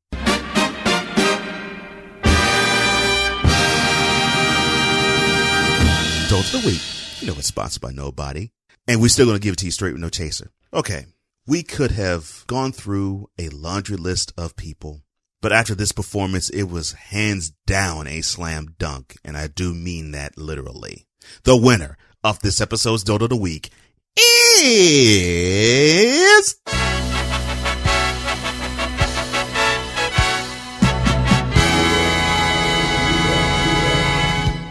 Dolt 6.29 6.53
of 6.53 6.61
the 6.61 6.67
week. 6.67 6.81
You 7.21 7.27
know 7.27 7.37
it's 7.37 7.47
sponsored 7.47 7.81
by 7.81 7.91
nobody. 7.91 8.49
And 8.87 9.01
we're 9.01 9.07
still 9.07 9.25
going 9.25 9.37
to 9.37 9.43
give 9.43 9.53
it 9.53 9.59
to 9.59 9.65
you 9.65 9.71
straight 9.71 9.93
with 9.93 10.01
no 10.01 10.09
chaser. 10.09 10.51
Okay. 10.73 11.05
We 11.47 11.63
could 11.63 11.91
have 11.91 12.43
gone 12.47 12.71
through 12.71 13.29
a 13.37 13.49
laundry 13.49 13.97
list 13.97 14.33
of 14.35 14.55
people, 14.55 15.01
but 15.41 15.51
after 15.51 15.75
this 15.75 15.91
performance, 15.91 16.49
it 16.49 16.63
was 16.63 16.93
hands 16.93 17.51
down 17.67 18.07
a 18.07 18.21
slam 18.21 18.75
dunk. 18.79 19.15
And 19.23 19.37
I 19.37 19.47
do 19.47 19.75
mean 19.75 20.11
that 20.11 20.37
literally. 20.37 21.05
The 21.43 21.55
winner 21.55 21.97
of 22.25 22.39
this 22.39 22.59
episode's 22.59 23.03
Dolt 23.03 23.21
of 23.21 23.29
the 23.29 23.37
Week 23.37 23.69
is. 24.17 26.55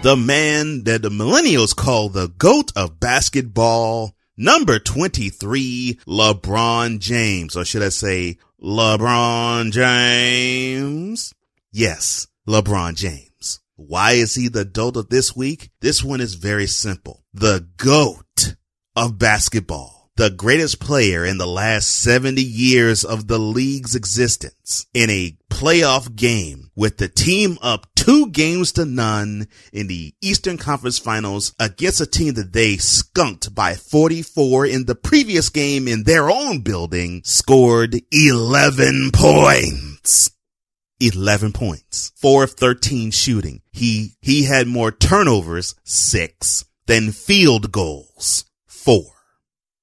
The 0.02 0.16
man 0.16 0.84
that 0.84 1.02
the 1.02 1.10
millennials 1.10 1.74
call 1.74 2.08
the 2.08 2.28
GOAT 2.28 2.72
of 2.76 2.98
basketball, 2.98 4.16
number 4.36 4.80
23, 4.80 6.00
LeBron 6.06 6.98
James, 6.98 7.56
or 7.56 7.64
should 7.64 7.82
I 7.82 7.90
say 7.90 8.38
LeBron 8.60 9.70
James? 9.70 11.32
Yes, 11.72 12.26
LeBron 12.48 12.96
James. 12.96 13.30
Why 13.76 14.12
is 14.12 14.34
he 14.34 14.48
the 14.48 14.64
dolt 14.64 14.96
of 14.96 15.08
this 15.08 15.34
week? 15.34 15.70
This 15.80 16.02
one 16.02 16.20
is 16.20 16.34
very 16.34 16.66
simple. 16.66 17.24
The 17.32 17.68
GOAT 17.76 18.56
of 18.94 19.18
basketball 19.18 20.04
the 20.16 20.30
greatest 20.30 20.78
player 20.78 21.24
in 21.24 21.38
the 21.38 21.46
last 21.46 21.88
70 21.88 22.40
years 22.40 23.04
of 23.04 23.26
the 23.26 23.38
league's 23.38 23.96
existence 23.96 24.86
in 24.94 25.10
a 25.10 25.36
playoff 25.50 26.14
game 26.14 26.70
with 26.76 26.98
the 26.98 27.08
team 27.08 27.58
up 27.60 27.86
two 27.96 28.30
games 28.30 28.70
to 28.72 28.84
none 28.84 29.48
in 29.72 29.88
the 29.88 30.14
Eastern 30.20 30.56
Conference 30.56 30.98
Finals 30.98 31.52
against 31.58 32.00
a 32.00 32.06
team 32.06 32.34
that 32.34 32.52
they 32.52 32.76
skunked 32.76 33.54
by 33.54 33.74
44 33.74 34.66
in 34.66 34.84
the 34.84 34.94
previous 34.94 35.48
game 35.48 35.88
in 35.88 36.04
their 36.04 36.30
own 36.30 36.60
building 36.60 37.22
scored 37.24 37.96
11 38.12 39.10
points. 39.12 40.33
11 41.06 41.52
points. 41.52 42.12
4 42.16 42.44
of 42.44 42.50
13 42.52 43.10
shooting. 43.10 43.62
He, 43.72 44.12
he 44.20 44.44
had 44.44 44.66
more 44.66 44.92
turnovers, 44.92 45.74
6, 45.84 46.64
than 46.86 47.12
field 47.12 47.72
goals, 47.72 48.44
4 48.66 49.14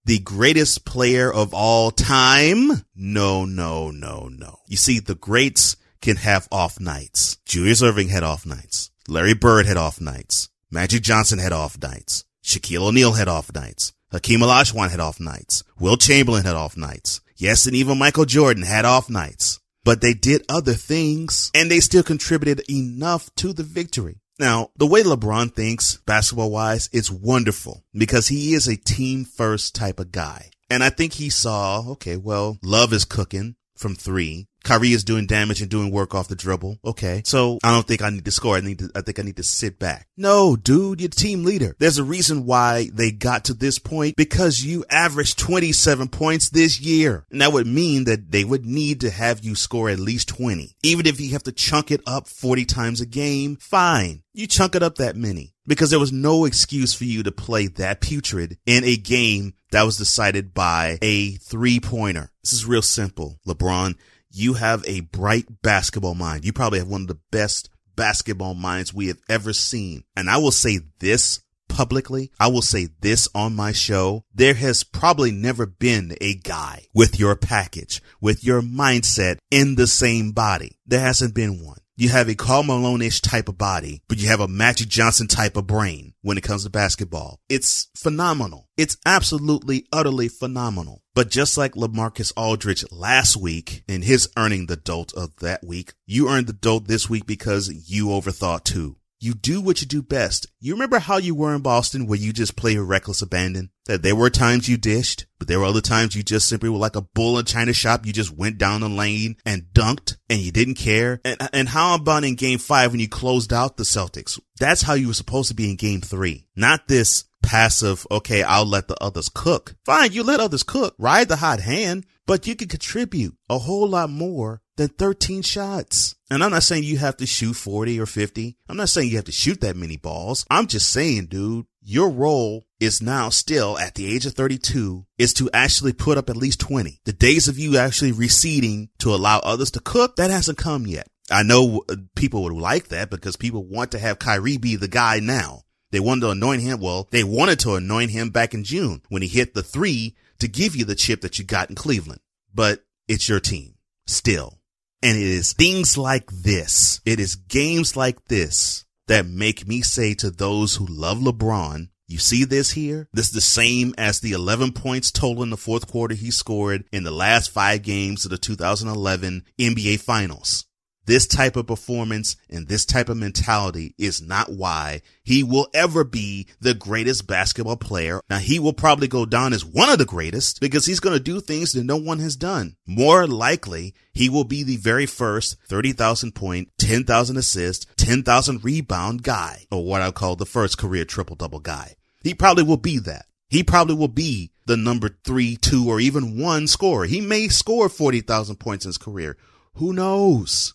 the 0.05 0.19
greatest 0.19 0.83
player 0.83 1.31
of 1.31 1.53
all 1.53 1.91
time? 1.91 2.83
No, 2.95 3.45
no, 3.45 3.91
no, 3.91 4.27
no. 4.27 4.59
You 4.67 4.75
see, 4.77 4.99
the 4.99 5.15
greats 5.15 5.77
can 6.01 6.17
have 6.17 6.49
off 6.51 6.81
nights. 6.81 7.37
Julius 7.45 7.81
Erving 7.81 8.09
had 8.09 8.23
off 8.23 8.45
nights. 8.45 8.91
Larry 9.07 9.33
Bird 9.33 9.65
had 9.65 9.77
off 9.77 10.01
nights. 10.01 10.49
Magic 10.69 11.01
Johnson 11.01 11.39
had 11.39 11.53
off 11.53 11.77
nights. 11.81 12.25
Shaquille 12.43 12.87
O'Neal 12.87 13.13
had 13.13 13.29
off 13.29 13.53
nights. 13.53 13.93
Hakeem 14.11 14.41
Olajuwon 14.41 14.91
had 14.91 14.99
off 14.99 15.19
nights. 15.19 15.63
Wilt 15.79 16.01
Chamberlain 16.01 16.43
had 16.43 16.55
off 16.55 16.75
nights. 16.75 17.21
Yes, 17.37 17.65
and 17.65 17.75
even 17.75 17.97
Michael 17.97 18.25
Jordan 18.25 18.63
had 18.63 18.83
off 18.83 19.09
nights. 19.09 19.60
But 19.83 20.01
they 20.01 20.13
did 20.13 20.45
other 20.47 20.73
things 20.73 21.51
and 21.55 21.69
they 21.69 21.79
still 21.79 22.03
contributed 22.03 22.69
enough 22.69 23.33
to 23.35 23.53
the 23.53 23.63
victory. 23.63 24.21
Now, 24.39 24.69
the 24.75 24.87
way 24.87 25.03
LeBron 25.03 25.53
thinks 25.53 25.97
basketball 26.05 26.51
wise, 26.51 26.89
it's 26.91 27.11
wonderful 27.11 27.83
because 27.93 28.27
he 28.27 28.53
is 28.53 28.67
a 28.67 28.75
team 28.75 29.25
first 29.25 29.75
type 29.75 29.99
of 29.99 30.11
guy. 30.11 30.49
And 30.69 30.83
I 30.83 30.89
think 30.89 31.13
he 31.13 31.29
saw, 31.29 31.83
okay, 31.91 32.17
well, 32.17 32.57
love 32.63 32.93
is 32.93 33.05
cooking 33.05 33.55
from 33.75 33.93
three. 33.93 34.47
Kyrie 34.63 34.91
is 34.91 35.03
doing 35.03 35.25
damage 35.25 35.61
and 35.61 35.69
doing 35.69 35.91
work 35.91 36.13
off 36.13 36.27
the 36.27 36.35
dribble. 36.35 36.79
Okay. 36.85 37.21
So 37.25 37.59
I 37.63 37.71
don't 37.71 37.87
think 37.87 38.01
I 38.01 38.09
need 38.09 38.25
to 38.25 38.31
score. 38.31 38.55
I 38.55 38.61
need 38.61 38.79
to, 38.79 38.91
I 38.95 39.01
think 39.01 39.19
I 39.19 39.23
need 39.23 39.37
to 39.37 39.43
sit 39.43 39.79
back. 39.79 40.07
No, 40.17 40.55
dude, 40.55 41.01
you're 41.01 41.09
team 41.09 41.43
leader. 41.43 41.75
There's 41.79 41.97
a 41.97 42.03
reason 42.03 42.45
why 42.45 42.89
they 42.93 43.11
got 43.11 43.45
to 43.45 43.53
this 43.53 43.79
point 43.79 44.15
because 44.15 44.63
you 44.63 44.85
averaged 44.89 45.39
27 45.39 46.09
points 46.09 46.49
this 46.49 46.79
year. 46.79 47.25
And 47.31 47.41
that 47.41 47.53
would 47.53 47.67
mean 47.67 48.05
that 48.05 48.31
they 48.31 48.43
would 48.43 48.65
need 48.65 49.01
to 49.01 49.09
have 49.09 49.43
you 49.43 49.55
score 49.55 49.89
at 49.89 49.99
least 49.99 50.29
20. 50.29 50.75
Even 50.83 51.05
if 51.05 51.19
you 51.19 51.31
have 51.31 51.43
to 51.43 51.51
chunk 51.51 51.91
it 51.91 52.01
up 52.05 52.27
40 52.27 52.65
times 52.65 53.01
a 53.01 53.05
game, 53.05 53.57
fine. 53.57 54.23
You 54.33 54.47
chunk 54.47 54.75
it 54.75 54.83
up 54.83 54.95
that 54.95 55.15
many 55.15 55.53
because 55.67 55.89
there 55.89 55.99
was 55.99 56.11
no 56.11 56.45
excuse 56.45 56.93
for 56.93 57.03
you 57.03 57.23
to 57.23 57.31
play 57.31 57.67
that 57.67 58.01
putrid 58.01 58.57
in 58.65 58.83
a 58.83 58.95
game 58.95 59.53
that 59.71 59.83
was 59.83 59.97
decided 59.97 60.53
by 60.53 60.97
a 61.01 61.31
three 61.33 61.79
pointer. 61.79 62.29
This 62.43 62.53
is 62.53 62.65
real 62.65 62.81
simple. 62.81 63.39
LeBron, 63.47 63.95
you 64.31 64.53
have 64.53 64.83
a 64.87 65.01
bright 65.01 65.61
basketball 65.61 66.15
mind. 66.15 66.45
You 66.45 66.53
probably 66.53 66.79
have 66.79 66.87
one 66.87 67.01
of 67.01 67.07
the 67.07 67.19
best 67.31 67.69
basketball 67.95 68.53
minds 68.53 68.93
we 68.93 69.07
have 69.07 69.19
ever 69.29 69.53
seen. 69.53 70.03
And 70.15 70.29
I 70.29 70.37
will 70.37 70.51
say 70.51 70.79
this 70.99 71.41
publicly. 71.67 72.31
I 72.39 72.47
will 72.47 72.61
say 72.61 72.89
this 73.01 73.27
on 73.33 73.55
my 73.55 73.71
show. 73.71 74.25
There 74.33 74.53
has 74.53 74.83
probably 74.83 75.31
never 75.31 75.65
been 75.65 76.15
a 76.21 76.35
guy 76.35 76.87
with 76.93 77.19
your 77.19 77.35
package, 77.35 78.01
with 78.19 78.43
your 78.43 78.61
mindset 78.61 79.37
in 79.49 79.75
the 79.75 79.87
same 79.87 80.31
body. 80.31 80.77
There 80.85 80.99
hasn't 80.99 81.35
been 81.35 81.63
one. 81.63 81.77
You 81.95 82.09
have 82.09 82.29
a 82.29 82.35
Karl 82.35 82.63
Malone-ish 82.63 83.21
type 83.21 83.47
of 83.47 83.57
body, 83.57 84.01
but 84.07 84.17
you 84.17 84.27
have 84.29 84.39
a 84.39 84.47
Magic 84.47 84.87
Johnson 84.87 85.27
type 85.27 85.55
of 85.55 85.67
brain 85.67 86.10
when 86.21 86.37
it 86.37 86.43
comes 86.43 86.63
to 86.63 86.69
basketball. 86.69 87.39
It's 87.49 87.89
phenomenal. 87.95 88.67
It's 88.77 88.97
absolutely, 89.05 89.85
utterly 89.91 90.27
phenomenal. 90.27 91.01
But 91.13 91.29
just 91.29 91.57
like 91.57 91.73
LaMarcus 91.73 92.31
Aldridge 92.37 92.85
last 92.91 93.35
week 93.35 93.83
in 93.87 94.01
his 94.01 94.29
earning 94.37 94.67
the 94.67 94.77
dolt 94.77 95.13
of 95.13 95.35
that 95.41 95.63
week, 95.63 95.93
you 96.05 96.29
earned 96.29 96.47
the 96.47 96.53
dolt 96.53 96.87
this 96.87 97.09
week 97.09 97.25
because 97.25 97.69
you 97.89 98.07
overthought 98.07 98.63
too. 98.63 98.95
You 99.23 99.35
do 99.35 99.61
what 99.61 99.81
you 99.81 99.87
do 99.87 100.01
best. 100.01 100.47
You 100.59 100.73
remember 100.73 100.97
how 100.97 101.17
you 101.17 101.35
were 101.35 101.53
in 101.53 101.61
Boston 101.61 102.07
where 102.07 102.17
you 102.17 102.33
just 102.33 102.55
play 102.55 102.75
a 102.75 102.81
reckless 102.81 103.21
abandon? 103.21 103.69
That 103.85 104.01
there 104.01 104.15
were 104.15 104.31
times 104.31 104.67
you 104.67 104.77
dished, 104.77 105.27
but 105.37 105.47
there 105.47 105.59
were 105.59 105.65
other 105.65 105.79
times 105.79 106.15
you 106.15 106.23
just 106.23 106.49
simply 106.49 106.69
were 106.69 106.79
like 106.79 106.95
a 106.95 107.03
bull 107.03 107.37
in 107.37 107.45
China 107.45 107.71
shop. 107.71 108.03
You 108.03 108.13
just 108.13 108.35
went 108.35 108.57
down 108.57 108.81
the 108.81 108.89
lane 108.89 109.35
and 109.45 109.65
dunked 109.73 110.17
and 110.27 110.39
you 110.39 110.51
didn't 110.51 110.73
care. 110.73 111.21
And, 111.23 111.37
and 111.53 111.69
how 111.69 111.93
about 111.93 112.23
in 112.23 112.33
game 112.33 112.57
five 112.57 112.89
when 112.89 112.99
you 112.99 113.07
closed 113.07 113.53
out 113.53 113.77
the 113.77 113.83
Celtics? 113.83 114.39
That's 114.59 114.81
how 114.81 114.95
you 114.95 115.09
were 115.09 115.13
supposed 115.13 115.49
to 115.49 115.55
be 115.55 115.69
in 115.69 115.75
game 115.75 116.01
three. 116.01 116.47
Not 116.55 116.87
this 116.87 117.25
passive, 117.43 118.07
okay, 118.09 118.41
I'll 118.41 118.65
let 118.65 118.87
the 118.87 118.97
others 119.03 119.29
cook. 119.29 119.75
Fine, 119.85 120.13
you 120.13 120.23
let 120.23 120.39
others 120.39 120.63
cook, 120.63 120.95
ride 120.97 121.27
the 121.27 121.35
hot 121.35 121.59
hand, 121.59 122.07
but 122.25 122.47
you 122.47 122.55
can 122.55 122.69
contribute 122.69 123.35
a 123.49 123.59
whole 123.59 123.87
lot 123.87 124.09
more 124.09 124.61
than 124.77 124.89
13 124.89 125.41
shots. 125.41 126.15
And 126.29 126.43
I'm 126.43 126.51
not 126.51 126.63
saying 126.63 126.83
you 126.83 126.97
have 126.97 127.17
to 127.17 127.25
shoot 127.25 127.53
40 127.53 127.99
or 127.99 128.05
50. 128.05 128.57
I'm 128.69 128.77
not 128.77 128.89
saying 128.89 129.09
you 129.09 129.17
have 129.17 129.25
to 129.25 129.31
shoot 129.31 129.61
that 129.61 129.75
many 129.75 129.97
balls. 129.97 130.45
I'm 130.49 130.67
just 130.67 130.89
saying, 130.89 131.27
dude, 131.27 131.65
your 131.81 132.09
role 132.09 132.65
is 132.79 133.01
now 133.01 133.29
still 133.29 133.77
at 133.77 133.95
the 133.95 134.13
age 134.13 134.25
of 134.25 134.33
32 134.33 135.05
is 135.17 135.33
to 135.35 135.49
actually 135.53 135.93
put 135.93 136.17
up 136.17 136.29
at 136.29 136.37
least 136.37 136.59
20. 136.59 137.01
The 137.05 137.13
days 137.13 137.47
of 137.47 137.59
you 137.59 137.77
actually 137.77 138.11
receding 138.11 138.89
to 138.99 139.13
allow 139.13 139.39
others 139.39 139.71
to 139.71 139.79
cook, 139.79 140.15
that 140.15 140.31
hasn't 140.31 140.57
come 140.57 140.87
yet. 140.87 141.07
I 141.29 141.43
know 141.43 141.83
uh, 141.89 141.95
people 142.15 142.43
would 142.43 142.53
like 142.53 142.89
that 142.89 143.09
because 143.09 143.35
people 143.35 143.63
want 143.63 143.91
to 143.91 143.99
have 143.99 144.19
Kyrie 144.19 144.57
be 144.57 144.75
the 144.75 144.87
guy 144.87 145.19
now. 145.19 145.63
They 145.91 145.99
wanted 145.99 146.21
to 146.21 146.29
anoint 146.31 146.61
him. 146.61 146.79
Well, 146.79 147.07
they 147.11 147.23
wanted 147.23 147.59
to 147.59 147.75
anoint 147.75 148.11
him 148.11 148.29
back 148.29 148.53
in 148.53 148.63
June 148.63 149.01
when 149.09 149.21
he 149.21 149.27
hit 149.27 149.53
the 149.53 149.63
three 149.63 150.15
to 150.39 150.47
give 150.47 150.75
you 150.75 150.85
the 150.85 150.95
chip 150.95 151.21
that 151.21 151.37
you 151.37 151.45
got 151.45 151.69
in 151.69 151.75
Cleveland. 151.75 152.21
But 152.53 152.83
it's 153.07 153.27
your 153.27 153.39
team 153.39 153.75
still. 154.07 154.60
And 155.03 155.17
it 155.17 155.23
is 155.23 155.53
things 155.53 155.97
like 155.97 156.29
this. 156.31 157.01
It 157.05 157.19
is 157.19 157.35
games 157.35 157.95
like 157.95 158.25
this 158.25 158.85
that 159.07 159.25
make 159.25 159.67
me 159.67 159.81
say 159.81 160.13
to 160.15 160.29
those 160.29 160.75
who 160.75 160.85
love 160.85 161.17
LeBron, 161.17 161.89
you 162.07 162.17
see 162.17 162.43
this 162.43 162.71
here? 162.71 163.07
This 163.13 163.27
is 163.27 163.33
the 163.33 163.41
same 163.41 163.95
as 163.97 164.19
the 164.19 164.33
11 164.33 164.73
points 164.73 165.11
total 165.11 165.43
in 165.43 165.49
the 165.49 165.57
fourth 165.57 165.87
quarter 165.87 166.13
he 166.13 166.29
scored 166.29 166.83
in 166.91 167.03
the 167.03 167.11
last 167.11 167.49
five 167.49 167.83
games 167.83 168.25
of 168.25 168.31
the 168.31 168.37
2011 168.37 169.45
NBA 169.57 170.01
finals. 170.01 170.65
This 171.11 171.27
type 171.27 171.57
of 171.57 171.67
performance 171.67 172.37
and 172.49 172.69
this 172.69 172.85
type 172.85 173.09
of 173.09 173.17
mentality 173.17 173.93
is 173.97 174.21
not 174.21 174.49
why 174.49 175.01
he 175.25 175.43
will 175.43 175.67
ever 175.73 176.05
be 176.05 176.47
the 176.61 176.73
greatest 176.73 177.27
basketball 177.27 177.75
player. 177.75 178.21
Now 178.29 178.37
he 178.37 178.59
will 178.59 178.71
probably 178.71 179.09
go 179.09 179.25
down 179.25 179.51
as 179.51 179.65
one 179.65 179.89
of 179.89 179.97
the 179.97 180.05
greatest 180.05 180.61
because 180.61 180.85
he's 180.85 181.01
going 181.01 181.17
to 181.17 181.21
do 181.21 181.41
things 181.41 181.73
that 181.73 181.83
no 181.83 181.97
one 181.97 182.19
has 182.19 182.37
done. 182.37 182.77
More 182.87 183.27
likely, 183.27 183.93
he 184.13 184.29
will 184.29 184.45
be 184.45 184.63
the 184.63 184.77
very 184.77 185.05
first 185.05 185.57
30,000 185.67 186.33
point, 186.33 186.69
10,000 186.77 187.35
assist, 187.35 187.87
10,000 187.97 188.63
rebound 188.63 189.21
guy 189.21 189.65
or 189.69 189.83
what 189.83 190.01
I 190.01 190.11
call 190.11 190.37
the 190.37 190.45
first 190.45 190.77
career 190.77 191.03
triple 191.03 191.35
double 191.35 191.59
guy. 191.59 191.95
He 192.23 192.33
probably 192.33 192.63
will 192.63 192.77
be 192.77 192.99
that. 192.99 193.25
He 193.49 193.63
probably 193.63 193.95
will 193.95 194.07
be 194.07 194.51
the 194.65 194.77
number 194.77 195.17
three, 195.25 195.57
two, 195.57 195.89
or 195.89 195.99
even 195.99 196.39
one 196.39 196.67
scorer. 196.67 197.03
He 197.03 197.19
may 197.19 197.49
score 197.49 197.89
40,000 197.89 198.55
points 198.55 198.85
in 198.85 198.89
his 198.89 198.97
career. 198.97 199.35
Who 199.73 199.91
knows? 199.91 200.73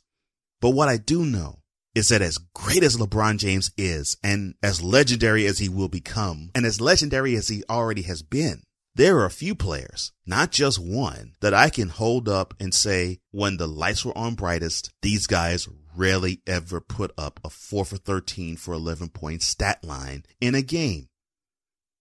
But 0.67 0.75
what 0.75 0.89
I 0.89 0.97
do 0.97 1.25
know 1.25 1.61
is 1.95 2.09
that 2.09 2.23
as 2.23 2.39
great 2.39 2.83
as 2.83 2.97
LeBron 2.97 3.39
James 3.39 3.71
is 3.79 4.17
and 4.25 4.57
as 4.65 4.83
legendary 4.83 5.47
as 5.47 5.61
he 5.61 5.69
will 5.69 5.87
become 5.87 6.51
and 6.57 6.67
as 6.67 6.81
legendary 6.81 7.37
as 7.37 7.47
he 7.47 7.63
already 7.71 8.03
has 8.03 8.23
been, 8.23 8.65
there 8.93 9.17
are 9.19 9.27
a 9.27 9.31
few 9.31 9.55
players, 9.55 10.11
not 10.27 10.51
just 10.51 10.81
one, 10.81 11.37
that 11.41 11.55
I 11.55 11.71
can 11.71 11.89
hold 11.89 12.29
up 12.29 12.53
and 12.59 12.75
say 12.75 13.21
when 13.31 13.59
the 13.59 13.69
lights 13.69 14.05
were 14.05 14.19
on 14.19 14.35
brightest, 14.35 14.91
these 15.03 15.29
guys 15.29 15.69
rarely 15.95 16.43
ever 16.49 16.81
put 16.81 17.13
up 17.17 17.39
a 17.45 17.49
4 17.49 17.85
for 17.85 17.97
13 17.97 18.57
for 18.57 18.75
11 18.75 19.11
point 19.11 19.43
stat 19.43 19.85
line 19.85 20.25
in 20.41 20.57
a 20.57 20.63
game. 20.63 21.07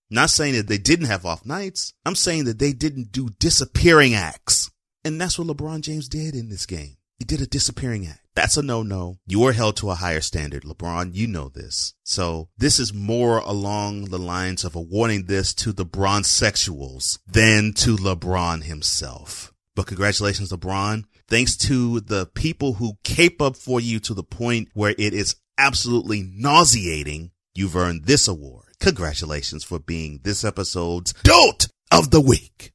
Not 0.10 0.32
saying 0.32 0.56
that 0.56 0.68
they 0.68 0.80
didn't 0.80 1.06
have 1.06 1.24
off 1.24 1.46
nights. 1.46 1.94
I'm 2.04 2.16
saying 2.16 2.46
that 2.46 2.58
they 2.58 2.74
didn't 2.74 3.12
do 3.12 3.30
disappearing 3.38 4.16
acts. 4.16 4.72
And 5.04 5.22
that's 5.22 5.38
what 5.38 5.50
LeBron 5.50 5.82
James 5.82 6.10
did 6.10 6.34
in 6.34 6.50
this 6.50 6.66
game. 6.66 6.98
He 7.20 7.26
did 7.26 7.42
a 7.42 7.46
disappearing 7.46 8.08
act. 8.08 8.25
That's 8.36 8.58
a 8.58 8.62
no-no. 8.62 9.18
You 9.26 9.46
are 9.46 9.54
held 9.54 9.78
to 9.78 9.90
a 9.90 9.96
higher 9.96 10.22
standard, 10.22 10.64
LeBron. 10.64 11.12
You 11.14 11.26
know 11.26 11.48
this. 11.48 11.94
So 12.04 12.50
this 12.58 12.80
is 12.80 12.94
more 12.94 13.38
along 13.38 14.06
the 14.06 14.20
lines 14.20 14.66
of 14.66 14.76
awarding 14.76 15.26
this 15.26 15.54
to 15.56 15.72
the 15.72 15.86
bronze 15.86 16.28
sexuals 16.28 17.20
than 17.26 17.74
to 17.76 17.96
LeBron 17.96 18.64
himself. 18.64 19.54
But 19.74 19.88
congratulations, 19.88 20.52
LeBron. 20.52 21.06
Thanks 21.28 21.58
to 21.58 22.02
the 22.02 22.26
people 22.28 22.74
who 22.74 22.98
cape 23.04 23.42
up 23.42 23.56
for 23.56 23.80
you 23.80 24.00
to 24.02 24.14
the 24.14 24.24
point 24.24 24.70
where 24.74 24.94
it 24.98 25.14
is 25.14 25.38
absolutely 25.58 26.22
nauseating, 26.22 27.32
you've 27.54 27.76
earned 27.76 28.04
this 28.06 28.28
award. 28.28 28.66
Congratulations 28.80 29.64
for 29.64 29.80
being 29.80 30.20
this 30.24 30.44
episode's 30.44 31.14
Dolt 31.24 31.70
of 31.92 32.12
the 32.12 32.22
Week. 32.22 32.74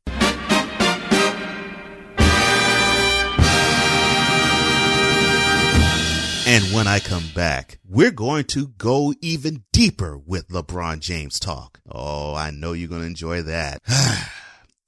And 6.50 6.64
when 6.75 6.88
I 6.88 6.99
come 6.99 7.28
back, 7.33 7.78
we're 7.88 8.11
going 8.11 8.42
to 8.47 8.66
go 8.76 9.14
even 9.21 9.62
deeper 9.73 10.19
with 10.19 10.49
LeBron 10.49 10.99
James 10.99 11.38
talk. 11.38 11.78
Oh, 11.88 12.35
I 12.35 12.50
know 12.50 12.73
you're 12.73 12.88
going 12.88 13.02
to 13.02 13.07
enjoy 13.07 13.42
that. 13.42 13.80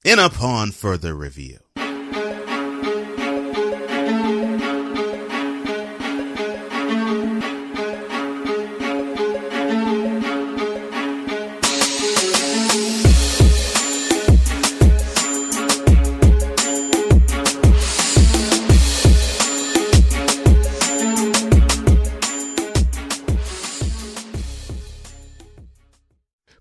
and 0.05 0.19
upon 0.19 0.71
further 0.71 1.13
review. 1.13 1.59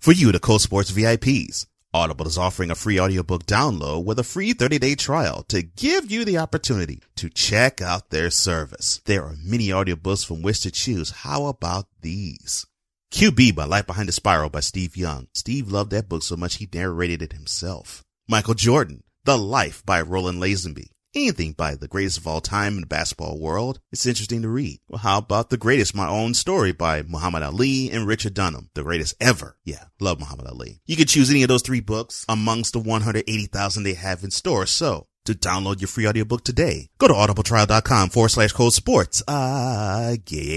For 0.02 0.11
you, 0.11 0.32
the 0.32 0.40
Cole 0.40 0.59
Sports 0.59 0.90
VIPs, 0.90 1.66
Audible 1.94 2.26
is 2.26 2.37
offering 2.37 2.73
a 2.73 2.75
free 2.75 2.99
audiobook 2.99 3.47
download 3.47 4.04
with 4.04 4.18
a 4.18 4.25
free 4.25 4.52
30-day 4.52 4.97
trial 4.97 5.44
to 5.44 5.62
give 5.62 6.11
you 6.11 6.25
the 6.25 6.38
opportunity 6.38 6.99
to 7.14 7.30
check 7.30 7.80
out 7.80 8.11
their 8.11 8.28
service. 8.28 9.00
There 9.04 9.23
are 9.23 9.37
many 9.44 9.68
audiobooks 9.68 10.26
from 10.26 10.42
which 10.42 10.62
to 10.62 10.73
choose. 10.73 11.11
How 11.11 11.47
about 11.47 11.87
these? 12.00 12.66
QB 13.12 13.56
My 13.56 13.64
Life 13.64 13.87
Behind 13.87 14.09
the 14.09 14.12
Spiral 14.12 14.50
by 14.50 14.59
Steve 14.59 14.97
Young. 14.97 15.28
Steve 15.35 15.71
loved 15.71 15.92
that 15.92 16.09
book 16.09 16.25
so 16.25 16.35
much 16.35 16.56
he 16.56 16.68
narrated 16.75 17.23
it 17.23 17.35
himself. 17.35 18.02
Michael 18.26 18.54
Jordan, 18.54 19.04
The 19.23 19.38
Life 19.38 19.87
by 19.87 20.00
Roland 20.00 20.42
Lazenby 20.42 20.88
anything 21.14 21.52
by 21.52 21.75
the 21.75 21.88
greatest 21.88 22.19
of 22.19 22.26
all 22.26 22.40
time 22.40 22.75
in 22.75 22.81
the 22.83 22.87
basketball 22.87 23.38
world, 23.38 23.81
it's 23.90 24.07
interesting 24.07 24.42
to 24.42 24.49
read. 24.49 24.81
Well, 24.88 24.99
how 24.99 25.19
about 25.19 25.50
the 25.50 25.57
greatest, 25.57 25.95
my 25.95 26.09
own 26.09 26.35
story 26.35 26.73
by 26.73 27.02
Muhammad 27.02 27.42
Ali 27.42 27.90
and 27.90 28.07
Richard 28.07 28.35
Durham, 28.35 28.71
the 28.75 28.83
greatest 28.83 29.14
ever. 29.21 29.57
Yeah, 29.64 29.85
love 30.00 30.19
Muhammad 30.21 30.47
Ali. 30.47 30.81
You 30.87 30.97
can 30.97 31.07
choose 31.07 31.31
any 31.31 31.42
of 31.42 31.49
those 31.49 31.62
three 31.62 31.81
books 31.81 32.25
amongst 32.28 32.73
the 32.73 32.81
180,000 32.81 33.83
they 33.83 33.95
have 33.95 34.25
in 34.25 34.31
store. 34.31 34.66
So 34.66 35.07
to 35.25 35.35
download 35.35 35.81
your 35.81 35.88
free 35.88 36.07
audiobook 36.07 36.45
today, 36.45 36.90
go 36.99 37.09
to 37.09 37.14
audibletrial.com 37.14 38.09
forward 38.11 38.31
slash 38.31 38.52
cole 38.52 38.71
sports 38.71 39.23
again. 39.28 40.49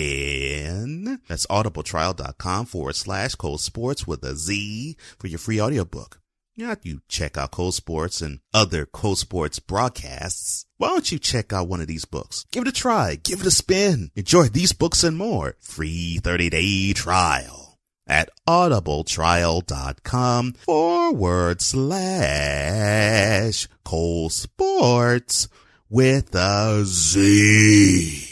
That's 1.27 1.45
audibletrial.com 1.47 2.65
forward 2.65 2.95
slash 2.95 3.35
cole 3.35 3.57
sports 3.59 4.07
with 4.07 4.23
a 4.23 4.35
Z 4.35 4.97
for 5.19 5.27
your 5.27 5.39
free 5.39 5.61
audiobook. 5.61 6.19
If 6.57 6.85
you 6.85 7.01
check 7.09 7.37
out 7.37 7.51
Cole 7.51 7.73
Sports 7.73 8.21
and 8.21 8.39
other 8.53 8.85
Cole 8.85 9.17
Sports 9.17 9.59
broadcasts, 9.59 10.65
why 10.77 10.87
don't 10.87 11.11
you 11.11 11.19
check 11.19 11.51
out 11.51 11.67
one 11.67 11.81
of 11.81 11.87
these 11.87 12.05
books? 12.05 12.45
Give 12.51 12.61
it 12.61 12.69
a 12.69 12.71
try. 12.71 13.17
Give 13.21 13.41
it 13.41 13.47
a 13.47 13.51
spin. 13.51 14.09
Enjoy 14.15 14.45
these 14.45 14.71
books 14.71 15.03
and 15.03 15.17
more. 15.17 15.57
Free 15.59 16.17
30 16.23 16.51
day 16.51 16.93
trial 16.93 17.77
at 18.07 18.29
audibletrial.com 18.47 20.53
forward 20.53 21.61
slash 21.61 23.67
Cole 23.83 24.29
Sports 24.29 25.49
with 25.89 26.33
a 26.35 26.83
Z. 26.85 28.29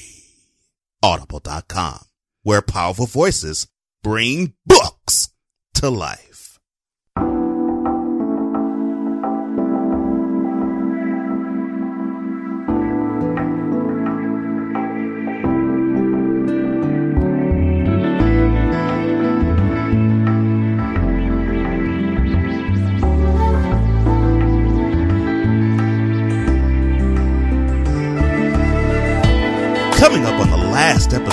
Audible.com, 1.02 2.00
where 2.44 2.62
powerful 2.62 3.08
voices 3.08 3.68
bring 4.02 4.54
books 4.66 5.30
to 5.74 5.90
life. 5.90 6.33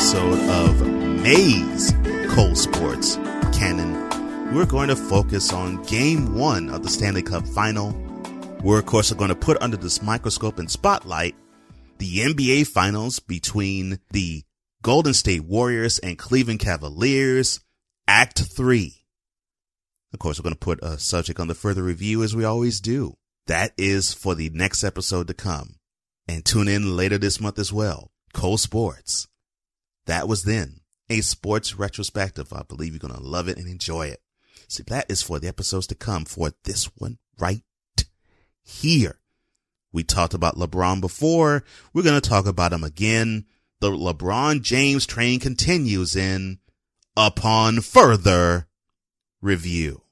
Episode 0.00 0.40
of 0.48 0.88
May's 1.22 1.92
Cole 2.30 2.54
Sports 2.54 3.16
Canon, 3.52 4.54
we're 4.54 4.64
going 4.64 4.88
to 4.88 4.96
focus 4.96 5.52
on 5.52 5.82
game 5.82 6.34
one 6.34 6.70
of 6.70 6.82
the 6.82 6.88
Stanley 6.88 7.20
Cup 7.22 7.46
final. 7.46 7.90
We're, 8.62 8.78
of 8.78 8.86
course, 8.86 9.12
going 9.12 9.28
to 9.28 9.34
put 9.34 9.60
under 9.60 9.76
this 9.76 10.00
microscope 10.00 10.58
and 10.58 10.70
spotlight 10.70 11.34
the 11.98 12.20
NBA 12.20 12.68
finals 12.68 13.18
between 13.18 13.98
the 14.10 14.42
Golden 14.80 15.12
State 15.12 15.44
Warriors 15.44 15.98
and 15.98 16.16
Cleveland 16.16 16.60
Cavaliers, 16.60 17.60
Act 18.08 18.38
3. 18.38 19.04
Of 20.14 20.18
course, 20.18 20.38
we're 20.38 20.44
going 20.44 20.54
to 20.54 20.58
put 20.58 20.82
a 20.82 20.98
subject 20.98 21.38
on 21.38 21.48
the 21.48 21.54
further 21.54 21.82
review 21.82 22.22
as 22.22 22.34
we 22.34 22.42
always 22.42 22.80
do. 22.80 23.18
That 23.48 23.72
is 23.76 24.14
for 24.14 24.34
the 24.34 24.48
next 24.48 24.82
episode 24.82 25.26
to 25.26 25.34
come. 25.34 25.74
And 26.26 26.42
tune 26.42 26.68
in 26.68 26.96
later 26.96 27.18
this 27.18 27.38
month 27.38 27.58
as 27.58 27.70
well. 27.70 28.08
Cole 28.32 28.56
Sports. 28.56 29.28
That 30.06 30.28
was 30.28 30.44
then 30.44 30.80
a 31.08 31.20
sports 31.20 31.74
retrospective. 31.74 32.52
I 32.52 32.62
believe 32.62 32.92
you're 32.92 33.00
going 33.00 33.14
to 33.14 33.20
love 33.20 33.48
it 33.48 33.58
and 33.58 33.68
enjoy 33.68 34.06
it. 34.06 34.20
See, 34.68 34.84
that 34.84 35.10
is 35.10 35.22
for 35.22 35.38
the 35.38 35.48
episodes 35.48 35.86
to 35.88 35.94
come 35.94 36.24
for 36.24 36.52
this 36.64 36.84
one 36.96 37.18
right 37.38 37.62
here. 38.62 39.18
We 39.92 40.04
talked 40.04 40.34
about 40.34 40.56
LeBron 40.56 41.00
before. 41.00 41.64
We're 41.92 42.04
going 42.04 42.20
to 42.20 42.28
talk 42.28 42.46
about 42.46 42.72
him 42.72 42.84
again. 42.84 43.46
The 43.80 43.90
LeBron 43.90 44.62
James 44.62 45.06
train 45.06 45.40
continues 45.40 46.14
in 46.14 46.60
upon 47.16 47.80
further 47.80 48.68
review. 49.40 50.02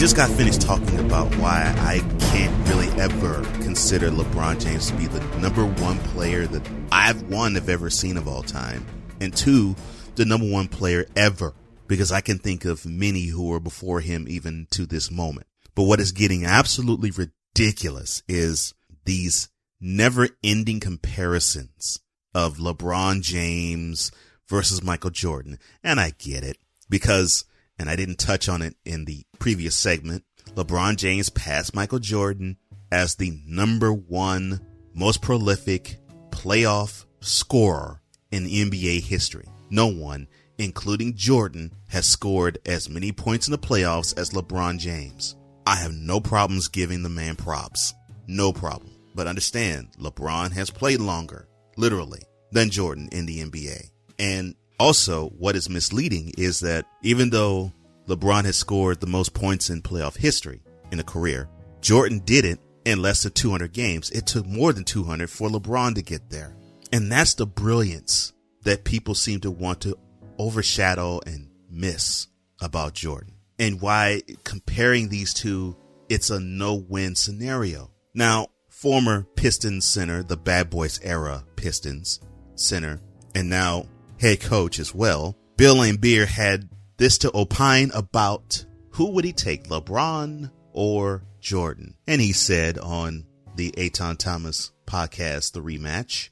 Just 0.00 0.16
got 0.16 0.30
finished 0.30 0.62
talking 0.62 0.98
about 0.98 1.26
why 1.36 1.74
I 1.80 1.98
can't 2.32 2.68
really 2.70 2.88
ever 2.98 3.42
consider 3.62 4.08
LeBron 4.08 4.58
James 4.58 4.90
to 4.90 4.96
be 4.96 5.06
the 5.06 5.20
number 5.36 5.66
one 5.66 5.98
player 5.98 6.46
that 6.46 6.66
I've 6.90 7.20
one 7.24 7.54
have 7.54 7.68
ever 7.68 7.90
seen 7.90 8.16
of 8.16 8.26
all 8.26 8.42
time, 8.42 8.86
and 9.20 9.36
two, 9.36 9.76
the 10.14 10.24
number 10.24 10.48
one 10.48 10.68
player 10.68 11.04
ever, 11.16 11.52
because 11.86 12.12
I 12.12 12.22
can 12.22 12.38
think 12.38 12.64
of 12.64 12.86
many 12.86 13.26
who 13.26 13.48
were 13.48 13.60
before 13.60 14.00
him 14.00 14.24
even 14.26 14.68
to 14.70 14.86
this 14.86 15.10
moment. 15.10 15.46
But 15.74 15.82
what 15.82 16.00
is 16.00 16.12
getting 16.12 16.46
absolutely 16.46 17.10
ridiculous 17.10 18.22
is 18.26 18.72
these 19.04 19.50
never 19.82 20.30
ending 20.42 20.80
comparisons 20.80 22.00
of 22.34 22.56
LeBron 22.56 23.20
James 23.20 24.12
versus 24.48 24.82
Michael 24.82 25.10
Jordan. 25.10 25.58
And 25.84 26.00
I 26.00 26.14
get 26.18 26.42
it 26.42 26.56
because 26.88 27.44
and 27.80 27.88
I 27.88 27.96
didn't 27.96 28.18
touch 28.18 28.46
on 28.50 28.60
it 28.60 28.76
in 28.84 29.06
the 29.06 29.24
previous 29.38 29.74
segment, 29.74 30.22
LeBron 30.54 30.96
James 30.96 31.30
passed 31.30 31.74
Michael 31.74 31.98
Jordan 31.98 32.58
as 32.92 33.14
the 33.14 33.40
number 33.46 33.90
one 33.90 34.60
most 34.92 35.22
prolific 35.22 35.96
playoff 36.28 37.06
scorer 37.20 38.02
in 38.30 38.44
NBA 38.44 39.00
history. 39.04 39.46
No 39.70 39.86
one, 39.86 40.28
including 40.58 41.16
Jordan, 41.16 41.72
has 41.88 42.04
scored 42.04 42.58
as 42.66 42.90
many 42.90 43.12
points 43.12 43.48
in 43.48 43.52
the 43.52 43.58
playoffs 43.58 44.16
as 44.18 44.30
LeBron 44.30 44.78
James. 44.78 45.36
I 45.66 45.76
have 45.76 45.94
no 45.94 46.20
problems 46.20 46.68
giving 46.68 47.02
the 47.02 47.08
man 47.08 47.34
props. 47.34 47.94
No 48.26 48.52
problem. 48.52 48.92
But 49.14 49.26
understand, 49.26 49.88
LeBron 49.98 50.52
has 50.52 50.68
played 50.68 51.00
longer, 51.00 51.48
literally, 51.78 52.20
than 52.52 52.68
Jordan 52.68 53.08
in 53.10 53.24
the 53.24 53.42
NBA. 53.42 53.88
And 54.18 54.54
also, 54.80 55.28
what 55.38 55.56
is 55.56 55.68
misleading 55.68 56.32
is 56.38 56.60
that 56.60 56.86
even 57.02 57.30
though 57.30 57.72
LeBron 58.08 58.44
has 58.46 58.56
scored 58.56 59.00
the 59.00 59.06
most 59.06 59.34
points 59.34 59.70
in 59.70 59.82
playoff 59.82 60.16
history 60.16 60.62
in 60.90 60.98
a 60.98 61.04
career, 61.04 61.48
Jordan 61.80 62.20
didn't 62.20 62.60
in 62.84 63.02
less 63.02 63.22
than 63.22 63.32
200 63.32 63.72
games. 63.72 64.10
It 64.10 64.26
took 64.26 64.46
more 64.46 64.72
than 64.72 64.84
200 64.84 65.28
for 65.28 65.48
LeBron 65.48 65.94
to 65.96 66.02
get 66.02 66.30
there. 66.30 66.56
And 66.92 67.12
that's 67.12 67.34
the 67.34 67.46
brilliance 67.46 68.32
that 68.62 68.84
people 68.84 69.14
seem 69.14 69.40
to 69.40 69.50
want 69.50 69.82
to 69.82 69.98
overshadow 70.38 71.20
and 71.26 71.48
miss 71.70 72.26
about 72.60 72.94
Jordan 72.94 73.34
and 73.58 73.80
why 73.82 74.22
comparing 74.44 75.10
these 75.10 75.34
two, 75.34 75.76
it's 76.08 76.30
a 76.30 76.40
no 76.40 76.74
win 76.74 77.14
scenario. 77.14 77.90
Now, 78.14 78.48
former 78.68 79.26
Pistons 79.36 79.84
center, 79.84 80.22
the 80.22 80.38
bad 80.38 80.70
boys 80.70 80.98
era 81.02 81.44
Pistons 81.56 82.20
center, 82.54 83.00
and 83.34 83.50
now 83.50 83.86
head 84.20 84.40
coach 84.40 84.78
as 84.78 84.94
well, 84.94 85.36
Bill 85.56 85.76
Laimbeer 85.76 86.26
had 86.26 86.68
this 86.98 87.18
to 87.18 87.34
opine 87.34 87.90
about 87.94 88.64
who 88.90 89.12
would 89.12 89.24
he 89.24 89.32
take, 89.32 89.68
LeBron 89.68 90.50
or 90.72 91.24
Jordan? 91.40 91.96
And 92.06 92.20
he 92.20 92.32
said 92.32 92.78
on 92.78 93.24
the 93.56 93.72
Etan 93.72 94.18
Thomas 94.18 94.72
podcast, 94.86 95.52
The 95.52 95.62
Rematch, 95.62 96.28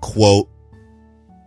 quote, 0.00 0.48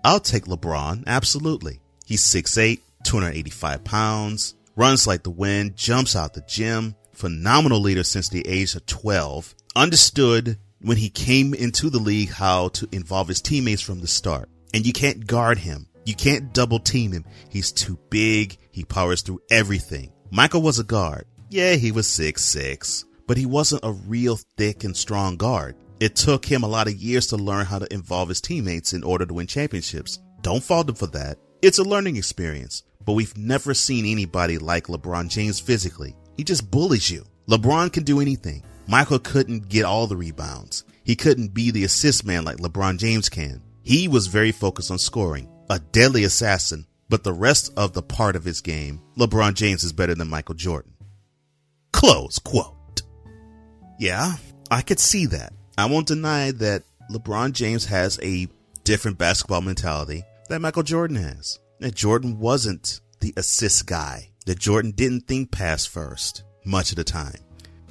I'll 0.03 0.19
take 0.19 0.45
LeBron, 0.45 1.03
absolutely. 1.07 1.81
He's 2.05 2.23
6'8, 2.23 2.79
285 3.03 3.83
pounds, 3.83 4.55
runs 4.75 5.07
like 5.07 5.23
the 5.23 5.29
wind, 5.29 5.75
jumps 5.75 6.15
out 6.15 6.33
the 6.33 6.41
gym, 6.41 6.95
phenomenal 7.13 7.81
leader 7.81 8.03
since 8.03 8.29
the 8.29 8.47
age 8.47 8.75
of 8.75 8.85
12, 8.85 9.55
understood 9.75 10.57
when 10.81 10.97
he 10.97 11.09
came 11.09 11.53
into 11.53 11.89
the 11.89 11.99
league 11.99 12.29
how 12.29 12.69
to 12.69 12.88
involve 12.91 13.27
his 13.27 13.41
teammates 13.41 13.81
from 13.81 13.99
the 13.99 14.07
start. 14.07 14.49
And 14.73 14.86
you 14.86 14.93
can't 14.93 15.25
guard 15.25 15.58
him. 15.58 15.88
You 16.05 16.15
can't 16.15 16.53
double 16.53 16.79
team 16.79 17.12
him. 17.12 17.25
He's 17.49 17.71
too 17.71 17.99
big. 18.10 18.58
He 18.71 18.84
powers 18.84 19.21
through 19.21 19.41
everything. 19.49 20.12
Michael 20.32 20.62
was 20.62 20.79
a 20.79 20.84
guard. 20.84 21.25
Yeah, 21.49 21.73
he 21.73 21.91
was 21.91 22.08
six 22.08 22.43
six, 22.43 23.05
but 23.27 23.38
he 23.38 23.45
wasn't 23.45 23.84
a 23.84 23.91
real 23.91 24.38
thick 24.58 24.84
and 24.84 24.95
strong 24.95 25.36
guard. 25.38 25.75
It 25.99 26.15
took 26.15 26.45
him 26.45 26.63
a 26.63 26.67
lot 26.67 26.88
of 26.88 26.95
years 26.95 27.27
to 27.27 27.38
learn 27.38 27.65
how 27.65 27.79
to 27.79 27.93
involve 27.93 28.29
his 28.29 28.41
teammates 28.41 28.93
in 28.93 29.03
order 29.03 29.25
to 29.25 29.34
win 29.34 29.47
championships. 29.47 30.19
Don't 30.41 30.63
fault 30.63 30.89
him 30.89 30.95
for 30.95 31.08
that. 31.08 31.38
It's 31.62 31.79
a 31.79 31.84
learning 31.84 32.15
experience, 32.15 32.84
but 33.05 33.13
we've 33.13 33.38
never 33.38 33.73
seen 33.73 34.05
anybody 34.05 34.58
like 34.58 34.88
LeBron 34.88 35.29
James 35.29 35.60
physically. 35.60 36.15
He 36.38 36.43
just 36.43 36.71
bullies 36.71 37.10
you. 37.10 37.25
LeBron 37.49 37.91
can 37.91 38.03
do 38.03 38.21
anything. 38.21 38.63
Michael 38.88 39.19
couldn't 39.19 39.67
get 39.67 39.84
all 39.84 40.08
the 40.08 40.15
rebounds. 40.15 40.84
He 41.03 41.15
couldn't 41.15 41.53
be 41.53 41.71
the 41.71 41.84
assist 41.84 42.25
man 42.25 42.45
like 42.45 42.58
LeBron 42.58 42.97
James 42.97 43.27
can. 43.27 43.62
He 43.84 44.08
was 44.08 44.28
very 44.28 44.52
focused 44.52 44.92
on 44.92 45.00
scoring, 45.00 45.50
a 45.70 45.80
deadly 45.80 46.24
assassin, 46.24 46.86
but 47.10 47.24
the 47.24 47.34
rest 47.34 47.72
of 47.76 47.94
the 47.94 48.04
part 48.04 48.36
of 48.36 48.44
his 48.44 48.62
game, 48.62 49.02
LeBron 49.18 49.56
James 49.56 49.84
is 49.84 49.94
better 49.94 50.15
than 50.15 50.30
Michael 50.30 50.56
Jordan. 50.56 50.94
Close 51.92 52.39
quote. 52.39 53.02
Yeah, 54.00 54.34
I 54.70 54.82
could 54.82 55.00
see 55.00 55.26
that. 55.28 55.54
I 55.78 55.86
won't 55.86 56.08
deny 56.08 56.52
that 56.52 56.84
LeBron 57.12 57.54
James 57.54 57.86
has 57.86 58.20
a 58.22 58.48
different 58.84 59.18
basketball 59.18 59.62
mentality 59.62 60.24
that 60.50 60.62
Michael 60.62 60.84
Jordan 60.84 61.18
has. 61.18 61.60
That 61.80 61.96
Jordan 61.96 62.39
wasn't 62.39 63.02
the 63.20 63.34
assist 63.38 63.86
guy. 63.86 64.30
That 64.46 64.60
Jordan 64.60 64.92
didn't 64.92 65.28
think 65.28 65.52
pass 65.52 65.86
first 65.86 66.44
much 66.65 66.92
of 66.92 66.98
the 66.98 67.04
time. 67.04 67.39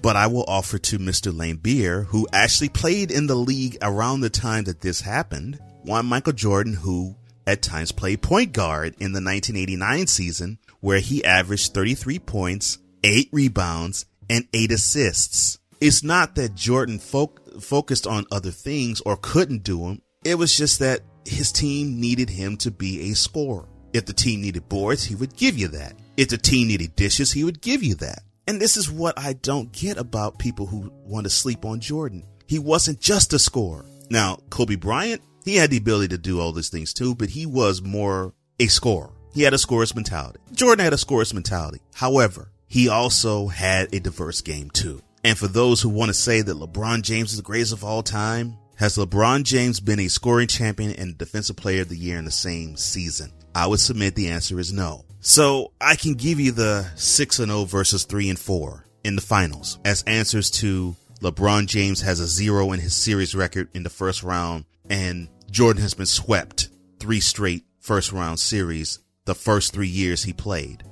But 0.03 0.17
I 0.17 0.27
will 0.27 0.45
offer 0.47 0.79
to 0.79 0.99
Mr. 0.99 1.33
Laimbeer, 1.33 2.07
who 2.07 2.29
actually 2.33 2.69
played 2.69 3.11
in 3.11 3.27
the 3.27 3.35
league 3.35 3.77
around 3.83 4.21
the 4.21 4.31
time 4.31 4.65
that 4.65 4.81
this 4.81 5.01
happened, 5.01 5.59
one 5.89 6.07
Michael 6.07 6.35
Jordan 6.35 6.75
who 6.75 7.17
at 7.47 7.63
times 7.63 7.93
played 7.93 8.23
point 8.23 8.53
guard 8.53 8.95
in 9.01 9.13
the 9.13 9.23
1989 9.23 10.07
season 10.07 10.59
where 10.81 11.01
he 11.01 11.25
averaged 11.25 11.75
33 11.75 12.19
points, 12.19 12.79
8 13.03 13.31
rebounds, 13.33 14.05
and 14.29 14.47
8 14.53 14.71
assists. 14.71 15.59
It's 15.81 16.03
not 16.03 16.35
that 16.35 16.55
Jordan 16.55 16.99
fo- 16.99 17.35
focused 17.61 18.07
on 18.07 18.27
other 18.31 18.51
things 18.51 19.01
or 19.01 19.17
couldn't 19.17 19.63
do 19.63 19.81
them. 19.81 20.03
It 20.25 20.37
was 20.37 20.57
just 20.57 20.81
that 20.81 21.01
his 21.25 21.51
team 21.51 22.01
needed 22.01 22.29
him 22.29 22.57
to 22.59 22.71
be 22.71 23.11
a 23.11 23.15
scorer. 23.15 23.67
If 23.93 24.05
the 24.05 24.13
team 24.13 24.43
needed 24.43 24.69
boards, 24.69 25.05
he 25.05 25.15
would 25.15 25.35
give 25.37 25.57
you 25.57 25.69
that. 25.69 25.95
If 26.17 26.29
the 26.29 26.39
team 26.39 26.69
needed 26.69 26.97
dishes, 26.97 27.33
he 27.33 27.45
would 27.45 27.61
give 27.61 27.83
you 27.83 27.95
that. 27.97 28.23
And 28.47 28.61
this 28.61 28.77
is 28.77 28.91
what 28.91 29.19
I 29.19 29.35
don't 29.35 29.73
get 29.73 29.97
about 29.97 30.39
people 30.39 30.67
who 30.67 30.93
want 31.05 31.25
to 31.25 31.31
sleep 31.31 31.65
on 31.65 31.81
Jordan. 31.81 32.25
He 32.47 32.59
wasn't 32.59 33.01
just 33.01 33.33
a 33.33 33.39
scorer. 33.39 33.85
Now, 34.11 34.39
Kobe 34.51 34.77
Bryant, 34.77 35.23
he 35.49 35.57
had 35.57 35.71
the 35.71 35.79
ability 35.79 36.09
to 36.09 36.19
do 36.19 36.41
all 36.41 36.53
these 36.53 36.69
things 36.69 36.93
too, 36.93 37.15
but 37.15 37.31
he 37.31 37.47
was 37.47 37.83
more 37.83 38.35
a 38.61 38.67
scorer. 38.67 39.11
He 39.33 39.43
had 39.43 39.55
a 39.55 39.59
scorer's 39.59 39.95
mentality. 39.95 40.39
Jordan 40.53 40.85
had 40.85 40.93
a 40.93 40.99
scorer's 40.99 41.33
mentality. 41.33 41.81
However, 41.95 42.51
he 42.67 42.89
also 42.89 43.47
had 43.49 43.95
a 43.95 44.01
diverse 44.01 44.41
game 44.41 44.71
too. 44.71 45.01
And 45.25 45.39
for 45.39 45.49
those 45.49 45.81
who 45.81 45.89
want 45.89 46.11
to 46.11 46.15
say 46.15 46.43
that 46.43 46.57
LeBron 46.57 47.03
James 47.03 47.31
is 47.31 47.39
the 47.39 47.43
greatest 47.43 47.73
of 47.73 47.83
all 47.83 48.03
time, 48.03 48.59
has 48.77 48.97
LeBron 48.97 49.43
James 49.43 49.81
been 49.81 50.01
a 50.01 50.09
scoring 50.09 50.49
champion 50.49 50.93
and 50.93 51.19
defensive 51.19 51.57
player 51.57 51.83
of 51.83 51.89
the 51.89 51.97
year 51.97 52.19
in 52.19 52.25
the 52.25 52.31
same 52.31 52.77
season? 52.77 53.33
I 53.55 53.67
would 53.67 53.81
submit 53.81 54.15
the 54.15 54.29
answer 54.29 54.61
is 54.61 54.73
no. 54.73 55.05
So 55.21 55.73
I 55.81 55.97
can 55.97 56.15
give 56.15 56.39
you 56.39 56.53
the 56.53 56.87
6 56.95 57.39
and 57.41 57.51
0 57.51 57.65
versus 57.65 58.05
3 58.05 58.29
and 58.29 58.39
4 58.39 58.85
in 59.03 59.17
the 59.17 59.23
finals 59.23 59.79
as 59.85 60.03
answers 60.05 60.51
to 60.51 60.95
LeBron 61.21 61.67
James 61.67 62.03
has 62.03 62.21
a 62.21 62.27
zero 62.27 62.73
in 62.73 62.81
his 62.81 62.95
series 62.95 63.35
record 63.35 63.69
in 63.75 63.83
the 63.83 63.91
first 63.91 64.23
round 64.23 64.65
and 64.89 65.29
Jordan 65.51 65.83
has 65.83 65.95
been 65.95 66.07
swept 66.07 66.69
three 67.01 67.21
straight 67.21 67.65
first 67.81 68.13
round 68.13 68.39
series 68.39 68.99
the 69.25 69.35
first 69.35 69.73
three 69.73 69.89
years 69.89 70.23
he 70.23 70.33
played. 70.33 70.83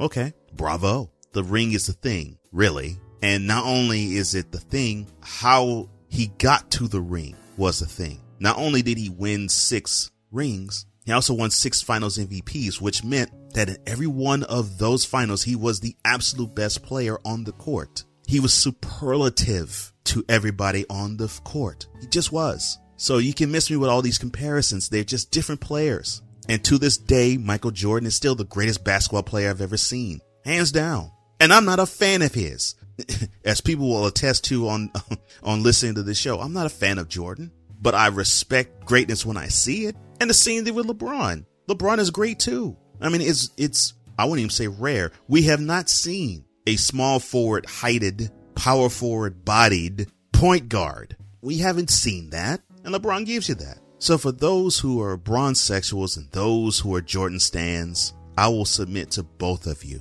Okay. 0.00 0.32
Bravo. 0.54 1.10
The 1.32 1.44
ring 1.44 1.72
is 1.72 1.86
the 1.86 1.92
thing, 1.92 2.38
really. 2.52 2.98
And 3.22 3.46
not 3.46 3.64
only 3.64 4.16
is 4.16 4.34
it 4.34 4.52
the 4.52 4.60
thing, 4.60 5.08
how 5.20 5.88
he 6.08 6.28
got 6.38 6.70
to 6.72 6.88
the 6.88 7.00
ring 7.00 7.36
was 7.56 7.80
the 7.80 7.86
thing. 7.86 8.20
Not 8.40 8.56
only 8.56 8.82
did 8.82 8.98
he 8.98 9.08
win 9.08 9.48
six 9.48 10.10
rings, 10.30 10.86
he 11.04 11.12
also 11.12 11.34
won 11.34 11.50
six 11.50 11.82
finals 11.82 12.18
MVPs, 12.18 12.80
which 12.80 13.04
meant 13.04 13.30
that 13.54 13.68
in 13.68 13.76
every 13.86 14.06
one 14.06 14.42
of 14.44 14.78
those 14.78 15.04
finals, 15.04 15.42
he 15.42 15.56
was 15.56 15.80
the 15.80 15.96
absolute 16.04 16.54
best 16.54 16.82
player 16.82 17.18
on 17.24 17.44
the 17.44 17.52
court. 17.52 18.04
He 18.26 18.40
was 18.40 18.52
superlative 18.52 19.92
to 20.04 20.24
everybody 20.28 20.84
on 20.90 21.16
the 21.16 21.28
court. 21.44 21.86
He 22.00 22.06
just 22.06 22.30
was. 22.30 22.78
So 22.98 23.18
you 23.18 23.32
can 23.32 23.52
miss 23.52 23.70
me 23.70 23.76
with 23.76 23.88
all 23.88 24.02
these 24.02 24.18
comparisons. 24.18 24.88
They're 24.88 25.04
just 25.04 25.30
different 25.30 25.60
players. 25.60 26.20
And 26.48 26.62
to 26.64 26.78
this 26.78 26.98
day, 26.98 27.36
Michael 27.36 27.70
Jordan 27.70 28.08
is 28.08 28.16
still 28.16 28.34
the 28.34 28.44
greatest 28.44 28.82
basketball 28.82 29.22
player 29.22 29.50
I've 29.50 29.60
ever 29.60 29.76
seen. 29.76 30.20
Hands 30.44 30.70
down. 30.72 31.12
And 31.40 31.52
I'm 31.52 31.64
not 31.64 31.78
a 31.78 31.86
fan 31.86 32.22
of 32.22 32.34
his. 32.34 32.74
As 33.44 33.60
people 33.60 33.88
will 33.88 34.06
attest 34.06 34.44
to 34.46 34.68
on, 34.68 34.90
on 35.44 35.62
listening 35.62 35.94
to 35.94 36.02
this 36.02 36.18
show, 36.18 36.40
I'm 36.40 36.52
not 36.52 36.66
a 36.66 36.70
fan 36.70 36.98
of 36.98 37.08
Jordan, 37.08 37.52
but 37.80 37.94
I 37.94 38.08
respect 38.08 38.84
greatness 38.84 39.24
when 39.24 39.36
I 39.36 39.46
see 39.46 39.86
it. 39.86 39.94
And 40.20 40.28
the 40.28 40.34
same 40.34 40.64
thing 40.64 40.74
with 40.74 40.88
LeBron. 40.88 41.46
LeBron 41.68 42.00
is 42.00 42.10
great 42.10 42.40
too. 42.40 42.76
I 43.00 43.10
mean, 43.10 43.20
it's, 43.20 43.50
it's, 43.56 43.94
I 44.18 44.24
wouldn't 44.24 44.40
even 44.40 44.50
say 44.50 44.66
rare. 44.66 45.12
We 45.28 45.42
have 45.42 45.60
not 45.60 45.88
seen 45.88 46.46
a 46.66 46.74
small 46.74 47.20
forward 47.20 47.66
heighted, 47.66 48.32
power 48.56 48.88
forward 48.88 49.44
bodied 49.44 50.10
point 50.32 50.68
guard. 50.68 51.16
We 51.40 51.58
haven't 51.58 51.90
seen 51.90 52.30
that. 52.30 52.60
And 52.88 52.96
LeBron 52.96 53.26
gives 53.26 53.50
you 53.50 53.54
that. 53.56 53.80
So 53.98 54.16
for 54.16 54.32
those 54.32 54.78
who 54.78 55.02
are 55.02 55.18
bronze 55.18 55.60
sexuals 55.60 56.16
and 56.16 56.26
those 56.32 56.78
who 56.78 56.94
are 56.94 57.02
Jordan 57.02 57.38
stands, 57.38 58.14
I 58.38 58.48
will 58.48 58.64
submit 58.64 59.10
to 59.10 59.22
both 59.22 59.66
of 59.66 59.84
you. 59.84 60.00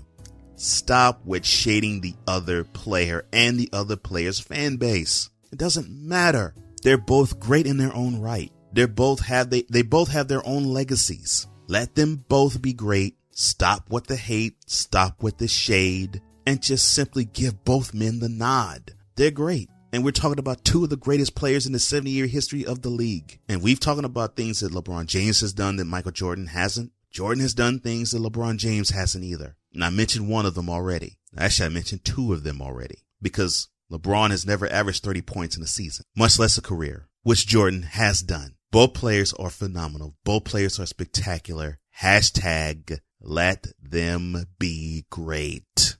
Stop 0.55 1.19
with 1.25 1.45
shading 1.45 1.99
the 1.99 2.15
other 2.27 2.63
player 2.63 3.25
and 3.33 3.59
the 3.59 3.69
other 3.73 3.97
player's 3.97 4.39
fan 4.39 4.77
base. 4.77 5.29
It 5.51 5.59
doesn't 5.59 5.89
matter. 5.89 6.55
They're 6.81 6.97
both 6.97 7.41
great 7.41 7.67
in 7.67 7.75
their 7.75 7.93
own 7.93 8.21
right. 8.21 8.53
They're 8.71 8.87
both 8.87 9.19
have 9.19 9.49
they, 9.49 9.63
they 9.63 9.81
both 9.81 10.07
have 10.11 10.29
their 10.29 10.47
own 10.47 10.63
legacies. 10.63 11.45
Let 11.67 11.93
them 11.93 12.23
both 12.29 12.61
be 12.61 12.71
great. 12.71 13.17
Stop 13.31 13.89
with 13.89 14.07
the 14.07 14.15
hate, 14.15 14.55
stop 14.65 15.21
with 15.21 15.39
the 15.39 15.49
shade, 15.49 16.21
and 16.45 16.61
just 16.63 16.93
simply 16.93 17.25
give 17.25 17.65
both 17.65 17.93
men 17.93 18.19
the 18.19 18.29
nod. 18.29 18.93
They're 19.17 19.29
great. 19.29 19.69
And 19.93 20.03
we're 20.03 20.11
talking 20.11 20.39
about 20.39 20.65
two 20.65 20.83
of 20.83 20.89
the 20.89 20.97
greatest 20.97 21.35
players 21.35 21.65
in 21.65 21.71
the 21.71 21.79
70 21.79 22.11
year 22.11 22.27
history 22.27 22.65
of 22.65 22.81
the 22.81 22.89
league. 22.89 23.39
And 23.47 23.61
we've 23.61 23.79
talking 23.79 24.05
about 24.05 24.35
things 24.35 24.59
that 24.59 24.73
LeBron 24.73 25.05
James 25.05 25.39
has 25.41 25.53
done 25.53 25.77
that 25.77 25.85
Michael 25.85 26.11
Jordan 26.11 26.47
hasn't. 26.47 26.91
Jordan 27.11 27.41
has 27.41 27.53
done 27.53 27.79
things 27.79 28.11
that 28.11 28.21
LeBron 28.21 28.57
James 28.57 28.89
hasn't 28.89 29.23
either. 29.23 29.55
And 29.73 29.83
I 29.83 29.89
mentioned 29.89 30.29
one 30.29 30.45
of 30.45 30.55
them 30.55 30.69
already. 30.69 31.17
Actually, 31.37 31.67
I 31.67 31.69
mentioned 31.69 32.03
two 32.03 32.33
of 32.33 32.43
them 32.43 32.61
already 32.61 33.03
because 33.21 33.69
LeBron 33.91 34.31
has 34.31 34.45
never 34.45 34.67
averaged 34.67 35.03
30 35.03 35.21
points 35.21 35.55
in 35.55 35.63
a 35.63 35.67
season, 35.67 36.05
much 36.15 36.37
less 36.37 36.57
a 36.57 36.61
career, 36.61 37.07
which 37.23 37.47
Jordan 37.47 37.83
has 37.83 38.21
done. 38.21 38.55
Both 38.71 38.93
players 38.93 39.33
are 39.33 39.49
phenomenal. 39.49 40.15
Both 40.25 40.43
players 40.43 40.79
are 40.79 40.85
spectacular. 40.85 41.79
Hashtag 42.01 42.99
let 43.21 43.67
them 43.81 44.45
be 44.59 45.05
great. 45.09 45.96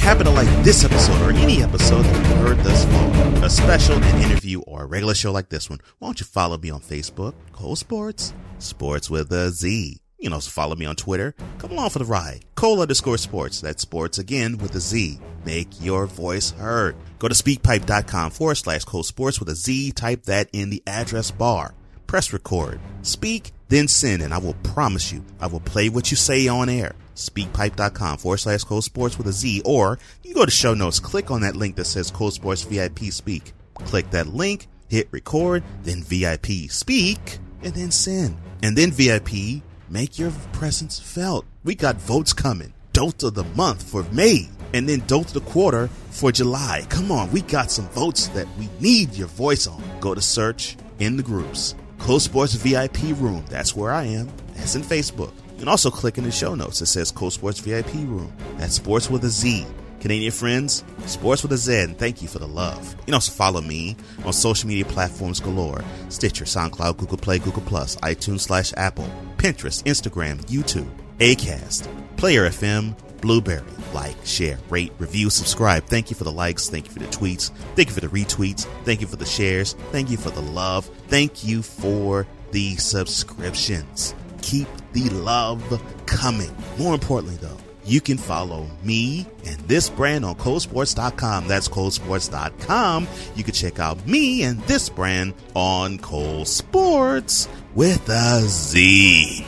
Happen 0.00 0.24
to 0.24 0.30
like 0.32 0.48
this 0.64 0.84
episode 0.84 1.20
or 1.22 1.30
any 1.30 1.62
episode 1.62 2.02
that 2.02 2.16
you've 2.16 2.38
heard 2.38 2.58
thus 2.64 2.84
far, 2.86 3.44
a 3.44 3.50
special, 3.50 3.96
an 3.96 4.22
interview, 4.22 4.60
or 4.62 4.82
a 4.82 4.86
regular 4.86 5.14
show 5.14 5.30
like 5.30 5.48
this 5.50 5.70
one, 5.70 5.78
why 5.98 6.08
don't 6.08 6.18
you 6.20 6.26
follow 6.26 6.58
me 6.58 6.70
on 6.70 6.80
Facebook, 6.80 7.34
Cole 7.52 7.76
Sports, 7.76 8.32
Sports 8.58 9.08
with 9.08 9.30
a 9.30 9.50
Z. 9.50 9.98
You 10.18 10.24
can 10.24 10.32
also 10.32 10.50
follow 10.50 10.74
me 10.74 10.84
on 10.84 10.96
Twitter. 10.96 11.34
Come 11.58 11.72
along 11.72 11.90
for 11.90 11.98
the 11.98 12.04
ride. 12.04 12.44
Cole 12.54 12.80
underscore 12.82 13.18
sports. 13.18 13.60
That's 13.60 13.82
sports 13.82 14.18
again 14.18 14.58
with 14.58 14.74
a 14.74 14.80
Z. 14.80 15.18
Make 15.46 15.68
your 15.80 16.06
voice 16.06 16.50
heard. 16.50 16.96
Go 17.18 17.28
to 17.28 17.34
speakpipe.com 17.34 18.32
forward 18.32 18.56
slash 18.56 18.84
Cole 18.84 19.02
sports 19.02 19.38
with 19.38 19.48
a 19.48 19.54
Z. 19.54 19.92
Type 19.92 20.24
that 20.24 20.50
in 20.52 20.70
the 20.70 20.82
address 20.86 21.30
bar. 21.30 21.74
Press 22.06 22.32
record. 22.32 22.80
Speak, 23.02 23.52
then 23.70 23.88
send, 23.88 24.20
and 24.22 24.34
I 24.34 24.38
will 24.38 24.54
promise 24.62 25.10
you, 25.10 25.24
I 25.40 25.46
will 25.46 25.60
play 25.60 25.88
what 25.88 26.10
you 26.10 26.16
say 26.18 26.46
on 26.48 26.68
air. 26.68 26.94
Speakpipe.com 27.14 28.18
forward 28.18 28.38
slash 28.38 28.64
Cole 28.64 28.82
sports 28.82 29.16
with 29.16 29.26
a 29.26 29.32
Z. 29.32 29.62
Or 29.64 29.98
you 30.22 30.34
go 30.34 30.44
to 30.44 30.50
show 30.50 30.74
notes, 30.74 31.00
click 31.00 31.30
on 31.30 31.40
that 31.40 31.56
link 31.56 31.76
that 31.76 31.86
says 31.86 32.10
Cole 32.10 32.30
sports 32.30 32.62
VIP 32.62 32.98
speak. 33.04 33.52
Click 33.74 34.10
that 34.10 34.26
link, 34.26 34.68
hit 34.88 35.08
record, 35.10 35.64
then 35.82 36.02
VIP 36.02 36.70
speak, 36.70 37.38
and 37.62 37.72
then 37.72 37.90
send. 37.90 38.36
And 38.62 38.76
then 38.76 38.90
VIP 38.90 39.62
Make 39.90 40.20
your 40.20 40.30
presence 40.52 41.00
felt. 41.00 41.44
We 41.64 41.74
got 41.74 41.96
votes 41.96 42.32
coming. 42.32 42.72
Dolt 42.92 43.24
of 43.24 43.34
the 43.34 43.42
month 43.42 43.82
for 43.82 44.04
May, 44.12 44.48
and 44.72 44.88
then 44.88 45.00
Dolt 45.00 45.26
of 45.26 45.32
the 45.32 45.40
quarter 45.40 45.88
for 46.10 46.30
July. 46.30 46.86
Come 46.88 47.10
on, 47.10 47.32
we 47.32 47.40
got 47.42 47.72
some 47.72 47.88
votes 47.88 48.28
that 48.28 48.46
we 48.56 48.68
need 48.78 49.16
your 49.16 49.26
voice 49.26 49.66
on. 49.66 49.82
Go 49.98 50.14
to 50.14 50.20
search 50.20 50.76
in 51.00 51.16
the 51.16 51.24
groups. 51.24 51.74
Cole 52.00 52.18
Sports 52.18 52.54
VIP 52.54 53.16
Room. 53.20 53.44
That's 53.48 53.76
where 53.76 53.92
I 53.92 54.04
am. 54.04 54.28
That's 54.54 54.74
in 54.74 54.82
Facebook. 54.82 55.32
You 55.52 55.58
can 55.60 55.68
also 55.68 55.90
click 55.90 56.18
in 56.18 56.24
the 56.24 56.30
show 56.32 56.54
notes. 56.54 56.80
It 56.80 56.86
says 56.86 57.10
Cole 57.12 57.30
Sports 57.30 57.60
VIP 57.60 57.92
Room. 57.94 58.32
That's 58.56 58.74
sports 58.74 59.08
with 59.10 59.24
a 59.24 59.28
Z. 59.28 59.66
Canadian 60.00 60.32
friends, 60.32 60.82
sports 61.04 61.42
with 61.42 61.52
a 61.52 61.58
Z, 61.58 61.78
and 61.80 61.98
thank 61.98 62.22
you 62.22 62.28
for 62.28 62.38
the 62.38 62.48
love. 62.48 62.94
You 63.00 63.04
can 63.04 63.14
also 63.14 63.32
follow 63.32 63.60
me 63.60 63.96
on 64.24 64.32
social 64.32 64.66
media 64.66 64.86
platforms 64.86 65.40
galore 65.40 65.84
Stitcher, 66.08 66.46
SoundCloud, 66.46 66.96
Google 66.96 67.18
Play, 67.18 67.38
Google 67.38 67.62
Plus, 67.62 67.96
iTunes 67.96 68.40
slash 68.40 68.72
Apple, 68.78 69.08
Pinterest, 69.36 69.84
Instagram, 69.84 70.38
YouTube, 70.46 70.88
Acast, 71.18 71.86
Player 72.16 72.48
FM, 72.48 72.96
Blubrry. 73.20 73.62
Like, 73.92 74.16
share, 74.24 74.58
rate, 74.68 74.92
review, 74.98 75.30
subscribe. 75.30 75.84
Thank 75.84 76.10
you 76.10 76.16
for 76.16 76.24
the 76.24 76.32
likes. 76.32 76.68
Thank 76.68 76.86
you 76.86 76.92
for 76.92 77.00
the 77.00 77.06
tweets. 77.06 77.50
Thank 77.74 77.88
you 77.88 77.94
for 77.94 78.00
the 78.00 78.08
retweets. 78.08 78.64
Thank 78.84 79.00
you 79.00 79.06
for 79.06 79.16
the 79.16 79.26
shares. 79.26 79.74
Thank 79.90 80.10
you 80.10 80.16
for 80.16 80.30
the 80.30 80.42
love. 80.42 80.86
Thank 81.08 81.44
you 81.44 81.62
for 81.62 82.26
the 82.52 82.76
subscriptions. 82.76 84.14
Keep 84.42 84.68
the 84.92 85.08
love 85.10 85.82
coming. 86.06 86.54
More 86.78 86.94
importantly, 86.94 87.36
though, 87.36 87.56
you 87.84 88.00
can 88.00 88.18
follow 88.18 88.68
me 88.84 89.26
and 89.46 89.58
this 89.60 89.90
brand 89.90 90.24
on 90.24 90.36
colesports.com. 90.36 91.48
That's 91.48 91.68
colesports.com. 91.68 93.08
You 93.34 93.44
can 93.44 93.54
check 93.54 93.78
out 93.78 94.06
me 94.06 94.44
and 94.44 94.60
this 94.62 94.88
brand 94.88 95.34
on 95.54 95.98
Cole 95.98 96.44
Sports 96.44 97.48
with 97.74 98.08
a 98.08 98.40
Z 98.42 99.44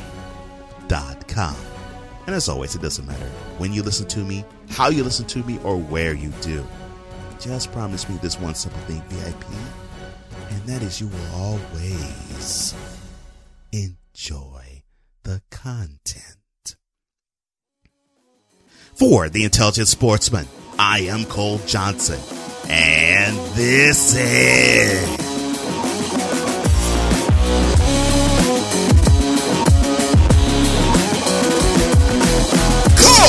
dot 0.89 1.29
com. 1.29 1.57
And 2.27 2.35
as 2.35 2.49
always, 2.49 2.75
it 2.75 2.83
doesn't 2.83 3.07
matter 3.07 3.31
when 3.59 3.73
you 3.73 3.83
listen 3.83 4.07
to 4.09 4.21
me, 4.21 4.45
how 4.69 4.89
you 4.89 5.05
listen 5.05 5.27
to 5.27 5.39
me, 5.45 5.59
or 5.65 5.77
where 5.77 6.15
you 6.15 6.31
do. 6.41 6.65
Just 7.41 7.73
promise 7.73 8.09
me 8.09 8.19
this 8.23 8.39
one 8.39 8.55
simple 8.55 8.81
thing, 8.83 9.03
VIP, 9.09 9.45
and 10.51 10.63
that 10.63 10.83
is 10.83 11.01
you 11.01 11.09
will 11.09 11.35
always 11.35 12.75
enjoy 13.73 14.83
the 15.25 15.43
content. 15.51 16.77
For 18.95 19.29
the 19.29 19.45
Intelligent 19.45 19.89
Sportsman, 19.89 20.47
I 20.79 21.01
am 21.01 21.25
Cole 21.25 21.59
Johnson, 21.67 22.21
and 22.69 23.37
this 23.55 24.15
is. 24.15 25.22